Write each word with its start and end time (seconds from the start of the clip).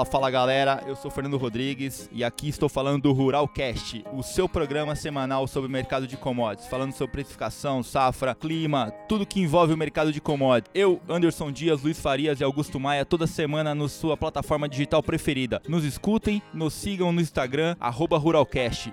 Fala, 0.00 0.04
fala 0.04 0.30
galera, 0.30 0.82
eu 0.86 0.96
sou 0.96 1.10
Fernando 1.10 1.36
Rodrigues 1.36 2.08
e 2.12 2.24
aqui 2.24 2.48
estou 2.48 2.68
falando 2.68 3.02
do 3.02 3.12
Ruralcast, 3.12 4.04
o 4.12 4.22
seu 4.22 4.48
programa 4.48 4.94
semanal 4.94 5.46
sobre 5.46 5.68
o 5.68 5.70
mercado 5.70 6.06
de 6.06 6.16
commodities, 6.16 6.68
falando 6.68 6.92
sobre 6.92 7.12
precificação, 7.12 7.82
safra, 7.82 8.34
clima, 8.34 8.90
tudo 9.08 9.26
que 9.26 9.40
envolve 9.40 9.74
o 9.74 9.76
mercado 9.76 10.12
de 10.12 10.20
commodities. 10.20 10.70
Eu, 10.74 11.00
Anderson 11.08 11.50
Dias, 11.50 11.82
Luiz 11.82 11.98
Farias 11.98 12.40
e 12.40 12.44
Augusto 12.44 12.80
Maia, 12.80 13.04
toda 13.04 13.26
semana 13.26 13.74
na 13.74 13.88
sua 13.88 14.16
plataforma 14.16 14.68
digital 14.68 15.02
preferida. 15.02 15.60
Nos 15.68 15.84
escutem, 15.84 16.40
nos 16.54 16.72
sigam 16.72 17.12
no 17.12 17.20
Instagram, 17.20 17.76
arroba 17.78 18.16
Ruralcast. 18.16 18.92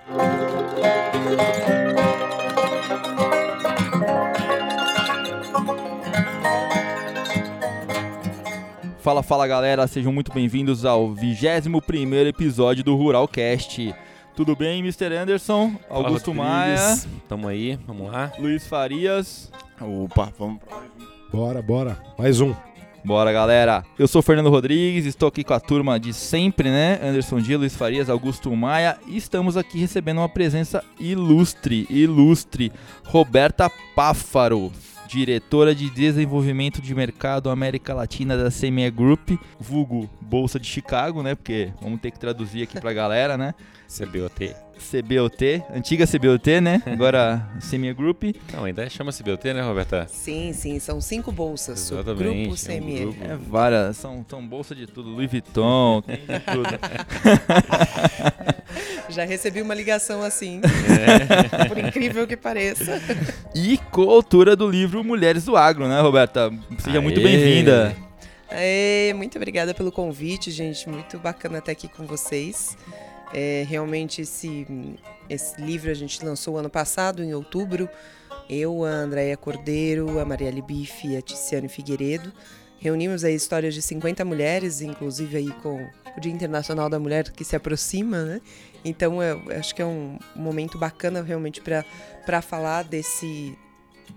Fala, 9.00 9.22
fala 9.22 9.46
galera, 9.46 9.86
sejam 9.86 10.12
muito 10.12 10.32
bem-vindos 10.32 10.84
ao 10.84 11.14
21 11.14 12.26
episódio 12.26 12.82
do 12.82 12.96
Ruralcast. 12.96 13.94
Tudo 14.34 14.56
bem, 14.56 14.80
Mr. 14.80 15.14
Anderson? 15.14 15.72
Augusto 15.88 16.34
Maia, 16.34 16.98
Tamo 17.28 17.46
aí, 17.48 17.78
vamos 17.86 18.10
lá. 18.10 18.32
Luiz 18.38 18.66
Farias. 18.66 19.50
Opa, 19.80 20.32
vamos 20.36 20.58
pra 20.58 20.78
Bora, 21.32 21.62
bora. 21.62 21.98
Mais 22.18 22.40
um. 22.40 22.54
Bora, 23.04 23.32
galera. 23.32 23.84
Eu 23.96 24.08
sou 24.08 24.20
Fernando 24.20 24.50
Rodrigues, 24.50 25.06
estou 25.06 25.28
aqui 25.28 25.44
com 25.44 25.54
a 25.54 25.60
turma 25.60 25.98
de 25.98 26.12
sempre, 26.12 26.68
né? 26.68 26.98
Anderson 27.02 27.40
Dia, 27.40 27.56
Luiz 27.56 27.76
Farias, 27.76 28.10
Augusto 28.10 28.54
Maia. 28.54 28.98
E 29.06 29.16
estamos 29.16 29.56
aqui 29.56 29.78
recebendo 29.78 30.18
uma 30.18 30.28
presença 30.28 30.82
ilustre, 30.98 31.86
ilustre. 31.88 32.72
Roberta 33.04 33.70
Páfaro, 33.94 34.72
diretora 35.08 35.74
de 35.74 35.88
desenvolvimento 35.88 36.82
de 36.82 36.94
mercado 36.94 37.48
América 37.48 37.94
Latina 37.94 38.36
da 38.36 38.50
CME 38.50 38.90
Group, 38.90 39.30
vulgo 39.58 40.08
Bolsa 40.20 40.60
de 40.60 40.66
Chicago, 40.66 41.22
né? 41.22 41.34
Porque 41.34 41.72
vamos 41.80 42.00
ter 42.00 42.10
que 42.10 42.18
traduzir 42.18 42.62
aqui 42.62 42.78
pra 42.78 42.92
galera, 42.92 43.38
né? 43.38 43.54
CBOT. 43.88 44.54
CBOT, 44.78 45.62
antiga 45.74 46.06
CBOT, 46.06 46.60
né? 46.60 46.80
Agora 46.86 47.48
CME 47.68 47.92
Group. 47.94 48.22
Não, 48.52 48.64
ainda 48.64 48.88
chama 48.88 49.10
CBOT, 49.12 49.52
né, 49.52 49.60
Roberta? 49.62 50.06
Sim, 50.08 50.52
sim, 50.52 50.78
são 50.78 51.00
cinco 51.00 51.32
bolsas. 51.32 51.90
Exatamente, 51.90 52.22
grupo 52.22 52.38
é 52.38 52.42
um 52.52 52.80
CME. 52.80 53.00
grupo. 53.00 53.24
É 53.24 53.36
várias, 53.36 53.96
são, 53.96 54.24
são 54.28 54.46
bolsa 54.46 54.74
de 54.74 54.86
tudo, 54.86 55.08
Louis 55.10 55.28
Vuitton, 55.30 56.02
tem 56.06 56.16
de 56.18 56.40
tudo. 56.40 56.68
Já 59.08 59.24
recebi 59.24 59.62
uma 59.62 59.74
ligação 59.74 60.22
assim, 60.22 60.60
É. 60.62 61.66
por 61.66 61.78
incrível 61.78 62.26
que 62.26 62.36
pareça. 62.36 63.00
E 63.54 63.78
coautora 63.90 64.54
do 64.54 64.68
livro 64.70 65.02
Mulheres 65.02 65.46
do 65.46 65.56
Agro, 65.56 65.88
né, 65.88 65.98
Roberta? 66.00 66.52
Seja 66.78 67.00
muito 67.00 67.18
Aê! 67.18 67.24
bem-vinda. 67.24 67.96
É, 68.50 69.12
muito 69.14 69.36
obrigada 69.36 69.74
pelo 69.74 69.90
convite, 69.90 70.50
gente. 70.50 70.88
Muito 70.88 71.18
bacana 71.18 71.58
estar 71.58 71.72
aqui 71.72 71.88
com 71.88 72.06
vocês. 72.06 72.76
É, 73.32 73.64
realmente 73.68 74.22
esse, 74.22 74.66
esse 75.28 75.60
livro 75.60 75.90
a 75.90 75.94
gente 75.94 76.24
lançou 76.24 76.56
ano 76.56 76.70
passado, 76.70 77.22
em 77.22 77.34
outubro. 77.34 77.88
Eu, 78.48 78.84
a 78.84 78.90
Andréia 78.90 79.36
Cordeiro, 79.36 80.18
a 80.18 80.24
Marielle 80.24 80.62
Bife 80.62 81.08
e 81.08 81.16
a 81.16 81.22
Ticiane 81.22 81.68
Figueiredo. 81.68 82.32
Reunimos 82.78 83.24
aí 83.24 83.34
histórias 83.34 83.74
de 83.74 83.82
50 83.82 84.24
mulheres, 84.24 84.80
inclusive 84.80 85.36
aí 85.36 85.50
com 85.62 85.84
o 86.16 86.20
Dia 86.20 86.32
Internacional 86.32 86.88
da 86.88 86.98
Mulher 86.98 87.30
que 87.30 87.44
se 87.44 87.56
aproxima, 87.56 88.24
né? 88.24 88.40
Então 88.84 89.22
eu 89.22 89.42
acho 89.58 89.74
que 89.74 89.82
é 89.82 89.84
um 89.84 90.18
momento 90.34 90.78
bacana 90.78 91.20
realmente 91.20 91.60
para 91.60 92.40
falar 92.40 92.84
desse, 92.84 93.58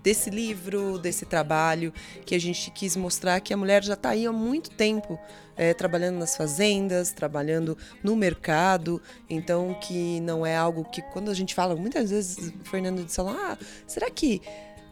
desse 0.02 0.30
livro, 0.30 0.98
desse 0.98 1.26
trabalho, 1.26 1.92
que 2.24 2.34
a 2.34 2.38
gente 2.38 2.70
quis 2.70 2.96
mostrar 2.96 3.40
que 3.40 3.52
a 3.52 3.56
mulher 3.56 3.82
já 3.82 3.94
está 3.94 4.10
aí 4.10 4.26
há 4.26 4.32
muito 4.32 4.70
tempo 4.70 5.18
é, 5.56 5.74
trabalhando 5.74 6.18
nas 6.18 6.36
fazendas, 6.36 7.12
trabalhando 7.12 7.76
no 8.02 8.16
mercado, 8.16 9.00
então 9.28 9.74
que 9.74 10.20
não 10.20 10.44
é 10.46 10.56
algo 10.56 10.84
que 10.84 11.02
quando 11.02 11.30
a 11.30 11.34
gente 11.34 11.54
fala, 11.54 11.76
muitas 11.76 12.10
vezes, 12.10 12.52
Fernando 12.64 13.04
disse, 13.04 13.20
ah, 13.20 13.58
será 13.86 14.10
que 14.10 14.40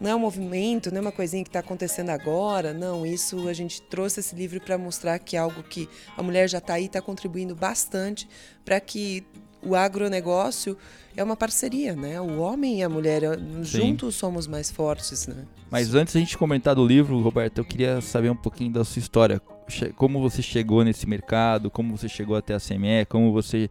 não 0.00 0.10
é 0.10 0.14
um 0.14 0.18
movimento, 0.18 0.90
não 0.90 0.98
é 0.98 1.00
uma 1.02 1.12
coisinha 1.12 1.42
que 1.42 1.50
está 1.50 1.60
acontecendo 1.60 2.08
agora? 2.08 2.72
Não, 2.72 3.04
isso 3.04 3.46
a 3.48 3.52
gente 3.52 3.82
trouxe 3.82 4.20
esse 4.20 4.34
livro 4.34 4.58
para 4.60 4.78
mostrar 4.78 5.18
que 5.18 5.36
é 5.36 5.38
algo 5.38 5.62
que 5.62 5.88
a 6.16 6.22
mulher 6.22 6.48
já 6.48 6.58
está 6.58 6.74
aí, 6.74 6.86
está 6.86 7.02
contribuindo 7.02 7.54
bastante 7.54 8.26
para 8.64 8.80
que 8.80 9.26
o 9.62 9.74
agronegócio 9.74 10.76
é 11.16 11.22
uma 11.22 11.36
parceria, 11.36 11.94
né? 11.94 12.20
O 12.20 12.38
homem 12.38 12.80
e 12.80 12.82
a 12.82 12.88
mulher 12.88 13.22
juntos 13.62 14.14
somos 14.14 14.46
mais 14.46 14.70
fortes, 14.70 15.26
né? 15.26 15.44
Mas 15.70 15.94
antes 15.94 16.14
da 16.14 16.20
gente 16.20 16.36
comentar 16.36 16.74
do 16.74 16.86
livro, 16.86 17.20
Roberta, 17.20 17.60
eu 17.60 17.64
queria 17.64 18.00
saber 18.00 18.30
um 18.30 18.36
pouquinho 18.36 18.72
da 18.72 18.84
sua 18.84 19.00
história. 19.00 19.40
Como 19.96 20.20
você 20.20 20.42
chegou 20.42 20.84
nesse 20.84 21.06
mercado, 21.06 21.70
como 21.70 21.96
você 21.96 22.08
chegou 22.08 22.36
até 22.36 22.54
a 22.54 22.60
CME, 22.60 23.06
como 23.08 23.32
você 23.32 23.70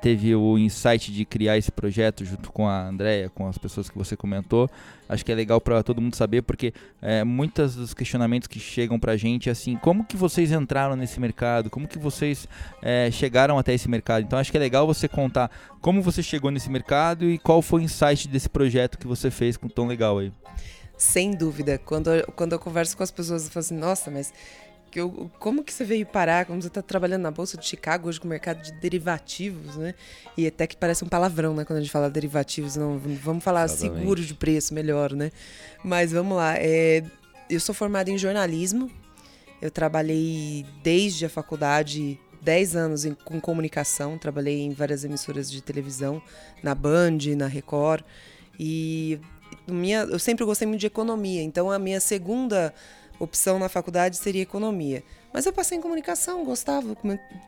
teve 0.00 0.34
o 0.34 0.58
insight 0.58 1.12
de 1.12 1.24
criar 1.24 1.58
esse 1.58 1.70
projeto 1.70 2.24
junto 2.24 2.52
com 2.52 2.68
a 2.68 2.86
Andrea, 2.86 3.30
com 3.30 3.46
as 3.46 3.58
pessoas 3.58 3.88
que 3.88 3.96
você 3.96 4.16
comentou. 4.16 4.70
Acho 5.08 5.24
que 5.24 5.32
é 5.32 5.34
legal 5.34 5.60
para 5.60 5.82
todo 5.82 6.00
mundo 6.00 6.16
saber, 6.16 6.42
porque 6.42 6.72
é, 7.00 7.24
muitos 7.24 7.74
dos 7.74 7.92
questionamentos 7.92 8.46
que 8.46 8.58
chegam 8.58 8.98
pra 8.98 9.16
gente 9.16 9.48
é 9.48 9.52
assim, 9.52 9.76
como 9.76 10.04
que 10.04 10.16
vocês 10.16 10.52
entraram 10.52 10.96
nesse 10.96 11.20
mercado? 11.20 11.68
Como 11.68 11.86
que 11.86 11.98
vocês 11.98 12.48
é, 12.80 13.10
chegaram 13.10 13.58
até 13.58 13.74
esse 13.74 13.88
mercado? 13.88 14.22
Então 14.22 14.38
acho 14.38 14.50
que 14.50 14.56
é 14.56 14.60
legal 14.60 14.86
você 14.86 15.08
contar 15.08 15.50
como 15.80 16.00
você 16.00 16.22
chegou 16.22 16.50
nesse 16.50 16.70
mercado 16.70 17.28
e 17.28 17.38
qual 17.38 17.60
foi 17.60 17.80
o 17.80 17.84
insight 17.84 18.28
desse 18.28 18.48
projeto 18.48 18.98
que 18.98 19.06
você 19.06 19.30
fez 19.30 19.56
com 19.56 19.68
tão 19.68 19.86
legal 19.86 20.18
aí. 20.18 20.32
Sem 20.96 21.32
dúvida. 21.32 21.78
Quando, 21.78 22.10
quando 22.36 22.52
eu 22.52 22.58
converso 22.58 22.96
com 22.96 23.02
as 23.02 23.10
pessoas, 23.10 23.44
eu 23.44 23.50
falo 23.50 23.64
assim, 23.64 23.76
nossa, 23.76 24.10
mas 24.10 24.32
eu- 25.00 25.30
como 25.38 25.62
que 25.64 25.72
você 25.72 25.84
veio 25.84 26.04
parar? 26.06 26.44
Como 26.46 26.60
você 26.60 26.68
está 26.68 26.82
trabalhando 26.82 27.22
na 27.22 27.30
Bolsa 27.30 27.56
de 27.56 27.66
Chicago 27.66 28.08
hoje 28.08 28.20
com 28.20 28.26
o 28.26 28.30
mercado 28.30 28.62
de 28.62 28.72
derivativos, 28.72 29.76
né? 29.76 29.94
E 30.36 30.46
até 30.46 30.66
que 30.66 30.76
parece 30.76 31.04
um 31.04 31.08
palavrão, 31.08 31.54
né? 31.54 31.64
Quando 31.64 31.78
a 31.78 31.82
gente 31.82 31.90
fala 31.92 32.08
derivativos, 32.10 32.76
não, 32.76 32.98
vamos 32.98 33.42
falar 33.44 33.64
Exatamente. 33.64 33.98
seguro 34.00 34.22
de 34.24 34.34
preço, 34.34 34.72
melhor, 34.74 35.12
né? 35.12 35.30
Mas 35.84 36.12
vamos 36.12 36.36
lá. 36.36 36.54
é, 36.56 37.02
eu 37.50 37.60
sou 37.60 37.74
formada 37.74 38.10
em 38.10 38.16
jornalismo. 38.18 38.90
Eu 39.60 39.70
trabalhei 39.70 40.64
desde 40.82 41.24
a 41.26 41.28
faculdade 41.28 42.18
10 42.40 42.74
anos 42.74 43.04
em- 43.04 43.14
com 43.14 43.40
comunicação. 43.40 44.18
Trabalhei 44.18 44.60
em 44.60 44.72
várias 44.72 45.04
emissoras 45.04 45.50
de 45.50 45.60
televisão, 45.62 46.20
na 46.62 46.74
Band, 46.74 47.18
na 47.36 47.46
Record. 47.46 48.02
E 48.58 49.20
minha, 49.68 50.00
eu 50.00 50.18
sempre 50.18 50.44
gostei 50.44 50.66
muito 50.66 50.80
de 50.80 50.86
economia, 50.86 51.42
então 51.42 51.70
a 51.70 51.78
minha 51.78 52.00
segunda 52.00 52.74
opção 53.18 53.58
na 53.58 53.68
faculdade 53.68 54.16
seria 54.16 54.42
economia. 54.42 55.02
Mas 55.32 55.46
eu 55.46 55.52
passei 55.52 55.78
em 55.78 55.80
comunicação, 55.80 56.44
gostava, 56.44 56.96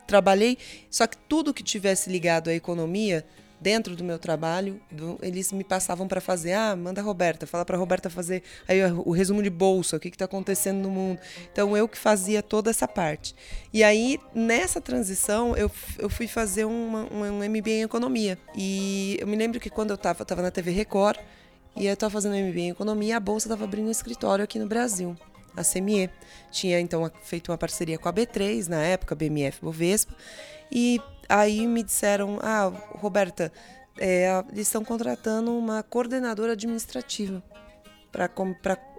trabalhei, 0.06 0.56
só 0.90 1.06
que 1.06 1.16
tudo 1.16 1.52
que 1.52 1.62
tivesse 1.62 2.10
ligado 2.10 2.48
à 2.48 2.54
economia, 2.54 3.24
dentro 3.60 3.96
do 3.96 4.04
meu 4.04 4.18
trabalho, 4.18 4.78
do- 4.90 5.18
eles 5.22 5.50
me 5.50 5.64
passavam 5.64 6.06
para 6.06 6.20
fazer, 6.20 6.52
ah, 6.52 6.76
manda 6.76 7.00
a 7.00 7.04
Roberta, 7.04 7.46
fala 7.46 7.64
para 7.64 7.78
Roberta 7.78 8.10
fazer 8.10 8.42
aí 8.68 8.80
o 8.84 9.10
resumo 9.10 9.42
de 9.42 9.48
bolsa, 9.48 9.96
o 9.96 10.00
que 10.00 10.08
está 10.08 10.26
acontecendo 10.26 10.78
no 10.82 10.90
mundo. 10.90 11.18
Então 11.50 11.74
eu 11.74 11.88
que 11.88 11.96
fazia 11.96 12.42
toda 12.42 12.68
essa 12.70 12.86
parte. 12.86 13.34
E 13.72 13.82
aí, 13.82 14.18
nessa 14.34 14.82
transição, 14.82 15.56
eu, 15.56 15.70
eu 15.98 16.10
fui 16.10 16.26
fazer 16.26 16.66
uma- 16.66 17.06
um, 17.10 17.42
MBA 17.42 17.70
em 17.70 17.82
economia. 17.82 18.38
E 18.54 19.16
eu 19.18 19.26
me 19.26 19.36
lembro 19.36 19.58
que 19.58 19.70
quando 19.70 19.90
eu 19.90 19.96
estava 19.96 20.24
tava 20.26 20.42
na 20.42 20.50
TV 20.50 20.70
Record, 20.70 21.18
e 21.76 21.86
eu 21.86 21.94
estava 21.94 22.10
fazendo 22.10 22.34
MBA 22.36 22.60
em 22.60 22.70
economia, 22.70 23.16
a 23.16 23.20
bolsa 23.20 23.46
estava 23.46 23.64
abrindo 23.64 23.88
um 23.88 23.90
escritório 23.90 24.44
aqui 24.44 24.58
no 24.58 24.66
Brasil, 24.66 25.16
a 25.56 25.62
CME. 25.62 26.10
Tinha 26.50 26.80
então 26.80 27.10
feito 27.22 27.50
uma 27.50 27.58
parceria 27.58 27.98
com 27.98 28.08
a 28.08 28.12
B3 28.12 28.68
na 28.68 28.82
época, 28.82 29.14
BMF 29.14 29.58
Bovespa, 29.62 30.14
e 30.70 31.00
aí 31.28 31.66
me 31.66 31.82
disseram: 31.82 32.38
"Ah, 32.42 32.72
Roberta, 32.98 33.52
é, 33.98 34.28
eles 34.52 34.66
estão 34.66 34.84
contratando 34.84 35.56
uma 35.56 35.82
coordenadora 35.82 36.52
administrativa 36.52 37.42
para 38.10 38.28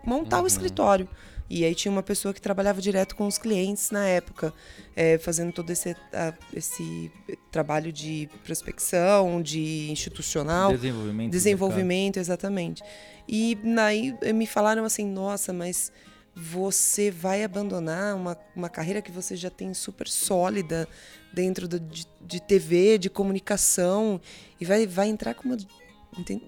montar 0.05 0.41
o 0.41 0.47
escritório. 0.47 1.07
E 1.47 1.63
aí 1.63 1.75
tinha 1.75 1.91
uma 1.91 2.01
pessoa 2.01 2.33
que 2.33 2.41
trabalhava 2.41 2.81
direto 2.81 3.15
com 3.15 3.27
os 3.27 3.37
clientes 3.37 3.91
na 3.91 4.03
época, 4.07 4.51
é, 4.95 5.19
fazendo 5.19 5.53
todo 5.53 5.69
esse, 5.69 5.95
a- 6.11 6.33
esse 6.51 7.11
trabalho 7.51 7.91
de 7.93 8.27
prospecção, 8.43 9.41
de 9.43 9.91
institucional. 9.91 10.71
Desenvolvimento. 10.73 11.31
Desenvolvimento, 11.31 12.17
exatamente. 12.17 12.83
E 13.27 13.55
aí 13.79 14.15
me 14.33 14.47
falaram 14.47 14.83
assim, 14.85 15.05
nossa, 15.05 15.53
mas 15.53 15.91
você 16.35 17.09
vai 17.09 17.43
abandonar 17.43 18.15
uma, 18.15 18.37
uma 18.55 18.69
carreira 18.69 19.01
que 19.01 19.11
você 19.11 19.35
já 19.35 19.49
tem 19.49 19.73
super 19.73 20.07
sólida 20.07 20.87
dentro 21.33 21.67
do- 21.67 21.79
de, 21.79 22.05
de 22.21 22.39
TV, 22.41 22.97
de 22.97 23.09
comunicação, 23.09 24.19
e 24.59 24.65
vai, 24.65 24.85
vai 24.85 25.07
entrar 25.07 25.33
com 25.33 25.43
uma, 25.47 25.57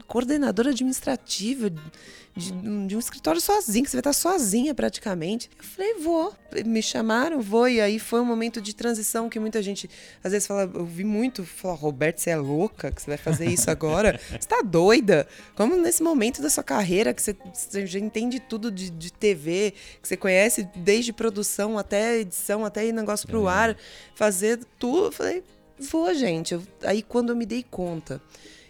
coordenadora 0.07 0.69
administrativa 0.69 1.69
de, 2.35 2.51
de 2.87 2.95
um 2.95 2.99
escritório 2.99 3.41
sozinha, 3.41 3.83
que 3.83 3.89
você 3.89 3.97
vai 3.97 4.01
estar 4.01 4.13
sozinha 4.13 4.73
praticamente. 4.75 5.49
Eu 5.57 5.63
falei, 5.63 5.93
vou. 5.95 6.33
Me 6.65 6.81
chamaram, 6.81 7.41
vou. 7.41 7.67
E 7.67 7.81
aí 7.81 7.97
foi 7.97 8.21
um 8.21 8.25
momento 8.25 8.61
de 8.61 8.75
transição 8.75 9.27
que 9.27 9.39
muita 9.39 9.61
gente, 9.61 9.89
às 10.23 10.31
vezes, 10.31 10.47
fala, 10.47 10.69
eu 10.73 10.85
vi 10.85 11.03
muito, 11.03 11.43
fala, 11.43 11.73
Roberto, 11.73 12.19
você 12.19 12.29
é 12.29 12.37
louca 12.37 12.91
que 12.91 13.01
você 13.01 13.09
vai 13.09 13.17
fazer 13.17 13.47
isso 13.47 13.69
agora? 13.71 14.19
Você 14.29 14.47
tá 14.47 14.61
doida? 14.61 15.27
Como 15.55 15.75
nesse 15.75 16.03
momento 16.03 16.41
da 16.41 16.49
sua 16.49 16.63
carreira, 16.63 17.13
que 17.13 17.21
você, 17.21 17.35
você 17.53 17.85
já 17.87 17.99
entende 17.99 18.39
tudo 18.39 18.71
de, 18.71 18.89
de 18.91 19.11
TV, 19.11 19.73
que 20.01 20.07
você 20.07 20.15
conhece 20.15 20.67
desde 20.75 21.11
produção 21.11 21.77
até 21.77 22.19
edição, 22.19 22.63
até 22.63 22.91
negócio 22.91 23.27
pro 23.27 23.47
ar, 23.47 23.75
fazer 24.15 24.59
tudo. 24.77 25.05
Eu 25.05 25.11
falei, 25.11 25.43
vou, 25.79 26.13
gente. 26.13 26.53
Eu- 26.53 26.63
aí 26.83 27.01
quando 27.01 27.29
eu 27.29 27.35
me 27.35 27.45
dei 27.45 27.63
conta 27.63 28.21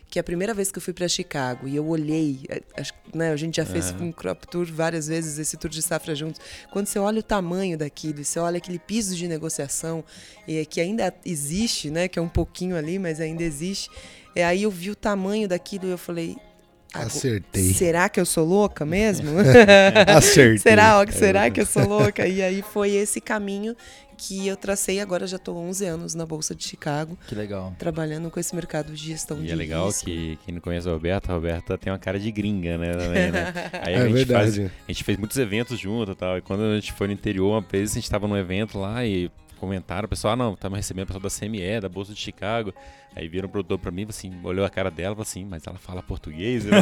que 0.09 0.19
a 0.19 0.23
primeira 0.23 0.53
vez 0.53 0.71
que 0.71 0.77
eu 0.77 0.81
fui 0.81 0.93
para 0.93 1.07
Chicago 1.07 1.67
e 1.67 1.75
eu 1.75 1.85
olhei, 1.85 2.39
eh, 2.49 2.61
acho, 2.77 2.93
né, 3.13 3.31
a 3.31 3.35
gente 3.35 3.57
já 3.57 3.65
fez 3.65 3.91
um 3.99 4.11
crop 4.11 4.47
tour 4.47 4.65
várias 4.65 5.07
vezes, 5.07 5.37
esse 5.37 5.57
tour 5.57 5.69
de 5.69 5.81
safra 5.81 6.15
juntos. 6.15 6.39
Quando 6.71 6.87
você 6.87 6.97
olha 6.97 7.19
o 7.19 7.23
tamanho 7.23 7.77
daquilo, 7.77 8.23
você 8.23 8.39
olha 8.39 8.57
aquele 8.57 8.79
piso 8.79 9.15
de 9.15 9.27
negociação 9.27 10.03
e 10.47 10.65
que 10.65 10.79
ainda 10.79 11.13
existe, 11.25 11.89
né, 11.89 12.07
que 12.07 12.17
é 12.17 12.21
um 12.21 12.29
pouquinho 12.29 12.77
ali, 12.77 12.97
mas 12.97 13.19
ainda 13.19 13.43
existe. 13.43 13.89
E 14.35 14.41
aí 14.41 14.63
eu 14.63 14.71
vi 14.71 14.89
o 14.91 14.95
tamanho 14.95 15.47
daquilo 15.47 15.87
e 15.87 15.91
eu 15.91 15.97
falei, 15.97 16.37
"Ah, 16.39 16.46
Acertei. 16.93 17.73
será 17.73 18.09
que 18.09 18.19
eu 18.19 18.25
sou 18.25 18.45
louca 18.45 18.85
mesmo? 18.85 19.31
Acertei. 20.07 20.57
será, 20.57 20.97
ó, 20.99 21.03
É 21.03 21.11
será 21.11 21.49
que 21.49 21.61
eu 21.61 21.65
sou 21.65 21.87
louca? 21.87 22.27
E 22.27 22.41
aí 22.41 22.61
foi 22.73 22.91
esse 22.91 23.19
caminho 23.21 23.75
que 24.17 24.47
eu 24.47 24.57
tracei. 24.57 24.99
Agora 24.99 25.27
já 25.27 25.37
estou 25.37 25.55
11 25.57 25.85
anos 25.85 26.15
na 26.15 26.25
Bolsa 26.25 26.55
de 26.55 26.63
Chicago, 26.63 27.17
Que 27.27 27.35
legal. 27.35 27.75
trabalhando 27.77 28.31
com 28.31 28.39
esse 28.39 28.55
mercado 28.55 28.91
de 28.93 29.05
gestão 29.05 29.39
E 29.39 29.45
de 29.45 29.51
é 29.51 29.55
legal 29.55 29.85
risco. 29.87 30.05
que 30.05 30.39
quem 30.45 30.55
não 30.55 30.61
conhece 30.61 30.89
a 30.89 30.91
Roberta, 30.91 31.31
a 31.31 31.35
Roberta 31.35 31.77
tem 31.77 31.91
uma 31.93 31.99
cara 31.99 32.19
de 32.19 32.31
gringa, 32.31 32.77
né? 32.77 32.93
Também, 32.93 33.31
né? 33.31 33.53
Aí 33.83 33.93
a 33.95 33.99
É 33.99 34.09
gente 34.09 34.25
faz- 34.25 34.55
verdade. 34.55 34.71
a 34.87 34.91
gente 34.91 35.03
fez 35.03 35.17
muitos 35.19 35.37
eventos 35.37 35.79
junto 35.79 36.11
e 36.11 36.15
tal. 36.15 36.37
E 36.37 36.41
quando 36.41 36.63
a 36.63 36.75
gente 36.75 36.93
foi 36.93 37.07
no 37.07 37.13
interior, 37.13 37.51
uma 37.51 37.61
vez 37.61 37.91
a 37.91 37.93
gente 37.95 38.09
tava 38.09 38.27
num 38.27 38.37
evento 38.37 38.79
lá 38.79 39.05
e 39.05 39.29
comentaram, 39.57 40.05
o 40.05 40.09
pessoal, 40.09 40.33
ah, 40.33 40.35
não, 40.35 40.55
tava 40.55 40.75
recebendo 40.75 41.03
o 41.03 41.07
pessoal 41.07 41.23
da 41.23 41.29
CME, 41.29 41.81
da 41.81 41.89
Bolsa 41.89 42.13
de 42.13 42.19
Chicago. 42.19 42.73
Aí 43.15 43.27
viram 43.27 43.47
o 43.47 43.51
produtor 43.51 43.79
pra 43.79 43.91
mim, 43.91 44.05
assim, 44.07 44.31
olhou 44.43 44.63
a 44.63 44.69
cara 44.69 44.91
dela 44.91 45.13
e 45.13 45.15
falou 45.15 45.23
assim, 45.23 45.43
mas 45.43 45.65
ela 45.65 45.77
fala 45.77 46.03
português, 46.03 46.65
né? 46.65 46.79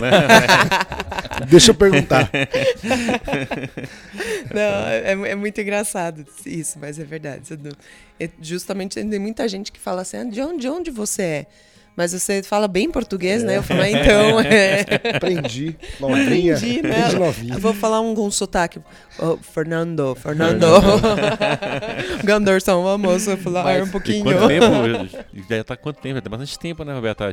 Deixa 1.49 1.71
eu 1.71 1.75
perguntar. 1.75 2.29
Não, 4.53 4.87
é, 4.87 5.31
é 5.31 5.35
muito 5.35 5.61
engraçado 5.61 6.25
isso, 6.45 6.77
mas 6.77 6.99
é 6.99 7.05
verdade. 7.05 7.57
É 8.19 8.29
justamente 8.41 8.95
tem 8.95 9.19
muita 9.19 9.47
gente 9.47 9.71
que 9.71 9.79
fala 9.79 10.01
assim, 10.01 10.17
ah, 10.17 10.23
de 10.25 10.41
onde, 10.41 10.59
de 10.59 10.67
onde 10.67 10.91
você 10.91 11.21
é? 11.21 11.45
Mas 11.95 12.11
você 12.11 12.43
fala 12.43 12.67
bem 12.67 12.91
português, 12.91 13.41
né? 13.43 13.57
Eu 13.57 13.63
falo, 13.63 13.81
ah, 13.81 13.89
então, 13.89 14.39
é... 14.41 14.85
Aprendi. 15.15 15.75
Novinha. 15.99 16.55
Aprendi, 16.55 16.81
né? 16.81 17.11
Novinha. 17.13 17.53
Eu 17.53 17.59
vou 17.59 17.73
falar 17.73 18.01
um 18.01 18.13
com 18.13 18.29
sotaque. 18.29 18.79
Oh, 19.17 19.37
Fernando, 19.37 20.13
Fernando. 20.15 20.65
Ganderson, 22.23 22.83
vamos 22.83 23.25
falar 23.43 23.63
Mas- 23.63 23.83
um 23.83 23.87
E 23.87 23.91
pouquinho. 23.91 24.23
quanto 24.25 24.47
tempo? 24.47 25.25
Já 25.49 25.63
tá 25.63 25.77
quanto 25.77 26.01
tempo? 26.01 26.15
Já 26.15 26.21
tem 26.21 26.29
bastante 26.31 26.59
tempo, 26.59 26.83
né, 26.83 26.93
Roberta? 26.93 27.31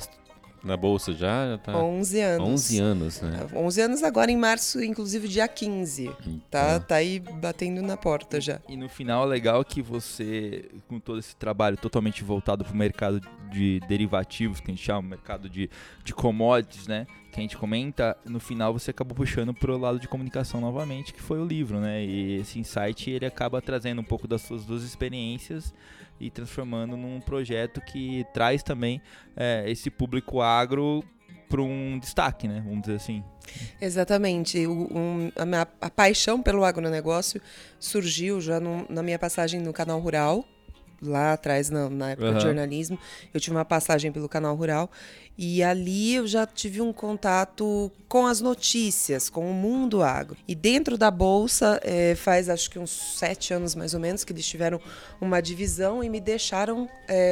Na 0.65 0.77
Bolsa 0.77 1.13
já? 1.13 1.51
Já 1.51 1.59
tá 1.59 1.77
11 1.77 2.21
anos. 2.21 2.49
11 2.49 2.79
anos, 2.79 3.21
né? 3.21 3.47
11 3.55 3.81
anos 3.81 4.03
agora 4.03 4.31
em 4.31 4.37
março, 4.37 4.83
inclusive 4.83 5.27
dia 5.27 5.49
15. 5.49 6.11
Tá, 6.51 6.79
tá 6.79 6.97
aí 6.97 7.19
batendo 7.19 7.83
na 7.83 7.97
porta 7.97 8.41
já. 8.41 8.61
E 8.69 8.77
no 8.77 8.89
final, 8.89 9.25
legal 9.25 9.65
que 9.65 9.83
você, 9.83 10.71
com 10.89 11.01
todo 11.01 11.19
esse 11.19 11.35
trabalho 11.35 11.77
totalmente 11.77 12.23
voltado 12.23 12.65
para 12.65 12.73
o 12.73 12.77
mercado 12.77 13.21
de 13.51 13.81
derivativos, 13.89 14.61
que 14.61 14.71
a 14.71 14.75
gente 14.75 14.85
chama, 14.85 15.03
mercado 15.03 15.49
de, 15.49 15.69
de 16.05 16.15
commodities, 16.15 16.87
né? 16.87 17.07
Que 17.33 17.41
a 17.41 17.43
gente 17.43 17.57
comenta, 17.57 18.17
no 18.25 18.39
final 18.39 18.73
você 18.73 18.91
acabou 18.91 19.17
puxando 19.17 19.53
pro 19.55 19.77
lado 19.79 19.99
de 19.99 20.07
comunicação 20.07 20.61
novamente, 20.61 21.13
que 21.13 21.21
foi 21.21 21.41
o 21.41 21.45
livro, 21.45 21.81
né? 21.81 22.05
E 22.05 22.41
esse 22.41 22.59
insight 22.59 23.11
ele 23.11 23.27
acaba 23.27 23.61
trazendo 23.61 24.01
um 24.01 24.05
pouco 24.05 24.29
das 24.29 24.43
suas 24.43 24.65
duas 24.65 24.83
experiências 24.83 25.75
e 26.23 26.31
transformando 26.31 26.97
num 26.97 27.21
projeto 27.21 27.81
que 27.81 28.25
traz 28.33 28.63
também 28.63 29.01
é, 29.37 29.65
esse 29.67 29.91
público 29.91 30.41
agro 30.41 31.05
para 31.49 31.61
um 31.61 31.99
destaque, 31.99 32.49
né? 32.49 32.63
Vamos 32.65 32.83
dizer 32.83 32.95
assim. 32.97 33.23
Exatamente. 33.81 34.67
O- 34.67 34.89
um- 34.97 35.33
a, 35.37 35.45
minha, 35.45 35.67
a 35.81 35.91
paixão 35.91 36.41
pelo 36.43 36.65
agronegócio 36.65 37.41
surgiu 37.79 38.41
já 38.41 38.59
no- 38.61 38.87
na 38.89 39.03
minha 39.03 39.19
passagem 39.19 39.61
no 39.61 39.73
Canal 39.73 40.01
Rural, 40.01 40.45
lá 41.03 41.33
atrás, 41.33 41.69
na, 41.69 41.89
na 41.91 42.11
época 42.11 42.29
Aham. 42.29 42.39
de 42.39 42.45
jornalismo. 42.45 42.99
Eu 43.33 43.41
tive 43.41 43.57
uma 43.57 43.65
passagem 43.65 44.13
pelo 44.13 44.29
Canal 44.29 44.55
Rural 44.55 44.91
e 45.37 45.63
ali 45.63 46.15
eu 46.15 46.27
já 46.27 46.47
tive 46.47 46.81
um 46.81 46.93
contato 46.93 47.91
com 48.09 48.27
as 48.27 48.41
notícias, 48.41 49.29
com 49.29 49.51
o 49.51 49.55
mundo 49.55 50.03
agro. 50.03 50.37
E 50.47 50.55
dentro 50.55 50.99
da 50.99 51.11
Bolsa, 51.11 51.81
eh, 51.83 52.15
faz 52.15 52.49
acho 52.49 52.71
que 52.71 52.79
uns 52.79 52.91
sete 52.91 53.55
anos 53.55 53.75
mais 53.75 53.95
ou 53.95 54.01
menos 54.01 54.25
que 54.25 54.33
eles 54.33 54.47
tiveram 54.47 54.81
uma 55.21 55.41
divisão 55.41 56.05
e 56.05 56.09
me 56.09 56.21
deixaram 56.21 56.89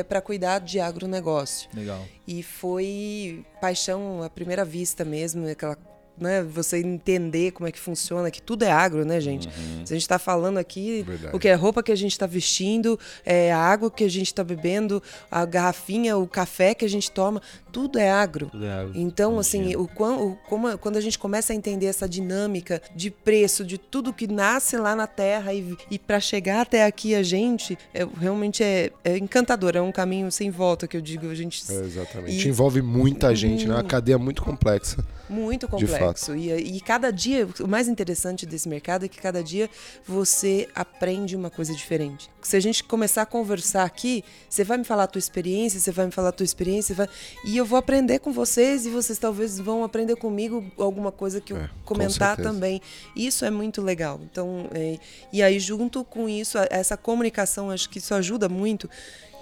para 0.09 0.21
cuidar 0.21 0.59
de 0.61 0.81
agronegócio. 0.81 1.69
Legal. 1.75 2.07
E 2.27 2.43
foi 2.43 3.45
paixão 3.61 4.23
à 4.23 4.31
primeira 4.31 4.65
vista 4.65 5.05
mesmo, 5.05 5.47
aquela, 5.49 5.77
né, 6.21 6.43
você 6.43 6.79
entender 6.79 7.53
como 7.53 7.67
é 7.67 7.73
que 7.73 7.81
funciona, 7.81 8.31
que 8.31 8.43
tudo 8.43 8.63
é 8.63 8.71
agro, 8.71 9.05
né, 9.05 9.21
gente? 9.21 9.49
Se 9.85 9.93
a 9.93 9.97
gente 9.97 10.03
está 10.03 10.19
falando 10.19 10.59
aqui, 10.59 11.03
Verdade. 11.03 11.35
o 11.35 11.39
que 11.39 11.49
é 11.49 11.55
roupa 11.55 11.83
que 11.83 11.91
a 11.91 11.97
gente 11.97 12.13
está 12.13 12.27
vestindo, 12.27 12.99
é 13.25 13.53
a 13.53 13.59
água 13.59 13.91
que 13.91 14.05
a 14.05 14.09
gente 14.09 14.27
está 14.27 14.45
bebendo, 14.45 15.03
a 15.31 15.45
garrafinha, 15.45 16.17
o 16.17 16.27
café 16.27 16.75
que 16.75 16.85
a 16.85 16.89
gente 16.89 17.11
toma, 17.11 17.41
tudo 17.73 17.99
é 17.99 18.11
agro. 18.11 18.47
Tudo 18.51 18.65
é 18.65 18.73
água. 18.73 18.93
Então, 18.95 19.39
assim, 19.39 19.75
o, 19.77 19.83
o- 19.85 20.37
como- 20.49 20.77
quando 20.79 20.97
a 20.97 21.01
gente 21.01 21.19
começa 21.19 21.53
a 21.53 21.57
entender 21.57 21.87
essa 21.87 22.09
dinâmica 22.09 22.81
de 22.95 23.11
preço, 23.11 23.65
de 23.65 23.79
tudo 23.79 24.13
que 24.13 24.27
nasce 24.27 24.77
lá 24.77 24.95
na 24.97 25.07
terra 25.07 25.53
e, 25.55 25.77
e 25.91 25.99
para 25.99 26.21
chegar 26.21 26.63
até 26.63 26.85
aqui 26.85 27.15
a 27.15 27.23
gente, 27.23 27.79
é, 27.95 28.07
realmente 28.19 28.63
é, 28.63 28.91
é 29.05 29.17
encantador, 29.19 29.77
é 29.77 29.81
um 29.81 29.93
caminho 29.93 30.31
sem 30.31 30.51
volta 30.51 30.87
que 30.89 30.97
eu 30.97 31.01
digo, 31.01 31.29
a 31.31 31.35
gente 31.35 31.63
É, 31.71 31.75
exatamente. 31.81 32.47
E- 32.47 32.49
Envolve 32.49 32.83
muita 32.83 33.35
gente, 33.35 33.67
né? 33.67 33.75
Uma 33.75 33.85
cadeia 33.85 34.19
muito 34.19 34.43
complexa. 34.43 35.05
muito 35.29 35.69
complexo. 35.69 36.35
E, 36.35 36.51
e 36.53 36.81
cada 36.81 37.11
dia, 37.13 37.47
o 37.61 37.69
mais 37.69 37.87
interessante 37.87 38.45
desse 38.45 38.69
mercado 38.69 39.05
é 39.05 39.09
que 39.09 39.19
cada 39.21 39.43
dia 39.45 39.71
você 40.07 40.69
aprende 40.75 41.37
uma 41.37 41.51
coisa 41.51 41.73
diferente. 41.75 42.29
Se 42.43 42.57
a 42.57 42.61
gente 42.61 42.83
começar 42.83 43.23
a 43.23 43.27
conversar 43.27 43.85
aqui, 43.85 44.25
você 44.49 44.65
vai 44.65 44.79
me 44.79 44.85
falar 44.85 45.05
a 45.05 45.07
tua 45.07 45.19
experiência, 45.21 45.79
você 45.79 45.93
vai 45.93 46.07
me 46.07 46.13
falar 46.13 46.31
a 46.31 46.33
tua 46.33 46.45
experiência, 46.45 46.95
vai- 46.95 47.09
e 47.45 47.60
eu 47.61 47.65
vou 47.65 47.79
aprender 47.79 48.19
com 48.19 48.33
vocês 48.33 48.87
e 48.87 48.91
vocês 48.91 49.19
talvez 49.19 49.59
vão 49.59 49.85
aprender 49.85 50.17
comigo 50.17 50.65
alguma 50.79 51.13
coisa 51.13 51.41
que 51.41 51.53
eu 51.53 51.59
É, 51.59 51.69
com 51.85 51.95
comentar 51.95 52.37
também. 52.37 52.81
Isso 53.15 53.45
é 53.45 53.51
muito 53.51 53.83
legal. 53.83 54.21
Então, 54.23 54.69
é, 54.73 54.99
e 55.33 55.43
aí 55.43 55.61
junto 55.61 56.05
com 56.05 56.29
isso, 56.29 56.59
essa 56.71 56.97
comunicação, 56.97 57.71
acho 57.71 57.89
que 57.89 57.99
isso 57.99 58.15
ajuda 58.15 58.49
muito 58.49 58.89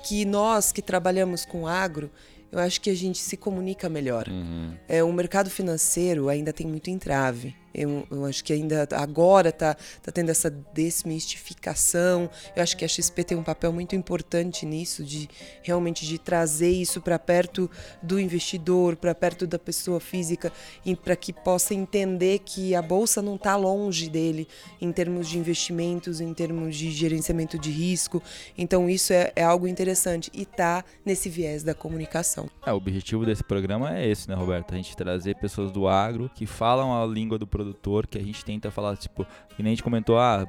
que 0.05 0.25
nós 0.25 0.73
que 0.73 0.83
trabalhamos 0.83 1.45
com 1.45 1.67
agro, 1.67 2.11
eu 2.51 2.59
acho 2.59 2.81
que 2.81 2.91
a 2.91 2.95
gente 2.95 3.19
se 3.19 3.37
comunica 3.37 3.89
melhor. 3.89 4.27
É, 4.89 5.03
o 5.03 5.13
mercado 5.13 5.51
financeiro 5.51 6.29
ainda 6.29 6.53
tem 6.53 6.67
muito 6.67 6.89
entrave. 6.89 7.55
Eu, 7.75 8.07
eu 8.11 8.25
acho 8.25 8.43
que 8.43 8.53
ainda 8.53 8.89
agora 8.93 9.51
está 9.51 9.75
tá 10.03 10.13
tendo 10.13 10.31
essa 10.31 10.51
desmistificação. 10.51 12.31
Eu 12.57 12.63
acho 12.63 12.77
que 12.77 12.85
a 12.85 12.89
XP 12.89 13.25
tem 13.25 13.39
um 13.39 13.43
papel 13.43 13.73
muito 13.73 13.95
importante 13.95 14.65
nisso, 14.67 15.05
de 15.05 15.29
realmente 15.63 16.07
de 16.07 16.19
trazer 16.19 16.71
isso 16.71 17.01
para 17.01 17.19
perto 17.19 17.71
do 18.03 18.19
investidor, 18.19 18.97
para 18.97 19.15
perto 19.15 19.47
da 19.47 19.59
pessoa 19.59 20.01
física, 20.01 20.53
para 21.03 21.17
que 21.17 21.33
possa 21.33 21.75
entender 21.75 22.41
que 22.41 22.75
a 22.75 22.83
bolsa 22.83 23.23
não 23.23 23.37
está 23.37 23.57
longe 23.57 24.09
dele 24.09 24.49
em 24.81 24.91
termos 24.93 25.29
de 25.29 25.39
investimentos, 25.39 26.21
em 26.21 26.33
termos 26.33 26.77
de 26.77 26.91
gerenciamento 26.91 27.59
de 27.59 27.71
risco. 27.71 28.23
Então 28.57 28.89
isso 28.89 29.13
é, 29.13 29.33
é 29.37 29.43
algo 29.43 29.67
interessante 29.67 30.31
e 30.35 30.43
está 30.43 30.85
nesse 31.05 31.29
viés 31.29 31.63
da 31.63 31.75
comunicação. 31.75 32.49
É, 32.65 32.73
o 32.73 32.77
objetivo 32.77 33.25
desse 33.25 33.45
programa 33.45 33.97
é 33.97 34.09
esse, 34.09 34.29
né, 34.29 34.35
Roberto? 34.35 34.73
A 34.73 34.77
gente 34.77 34.97
trazer 34.97 35.37
pessoas 35.37 35.71
do 35.71 35.87
agro 35.87 36.31
que 36.35 36.47
falam 36.47 37.01
a 37.01 37.07
língua 37.07 37.39
do 37.39 37.47
produtor, 37.59 38.07
que 38.07 38.17
a 38.17 38.23
gente 38.23 38.45
tenta 38.45 38.71
falar, 38.71 38.97
tipo, 38.97 39.27
que 39.57 39.63
nem 39.63 39.73
a 39.73 39.75
gente 39.75 39.83
comentou, 39.83 40.19
ah, 40.19 40.47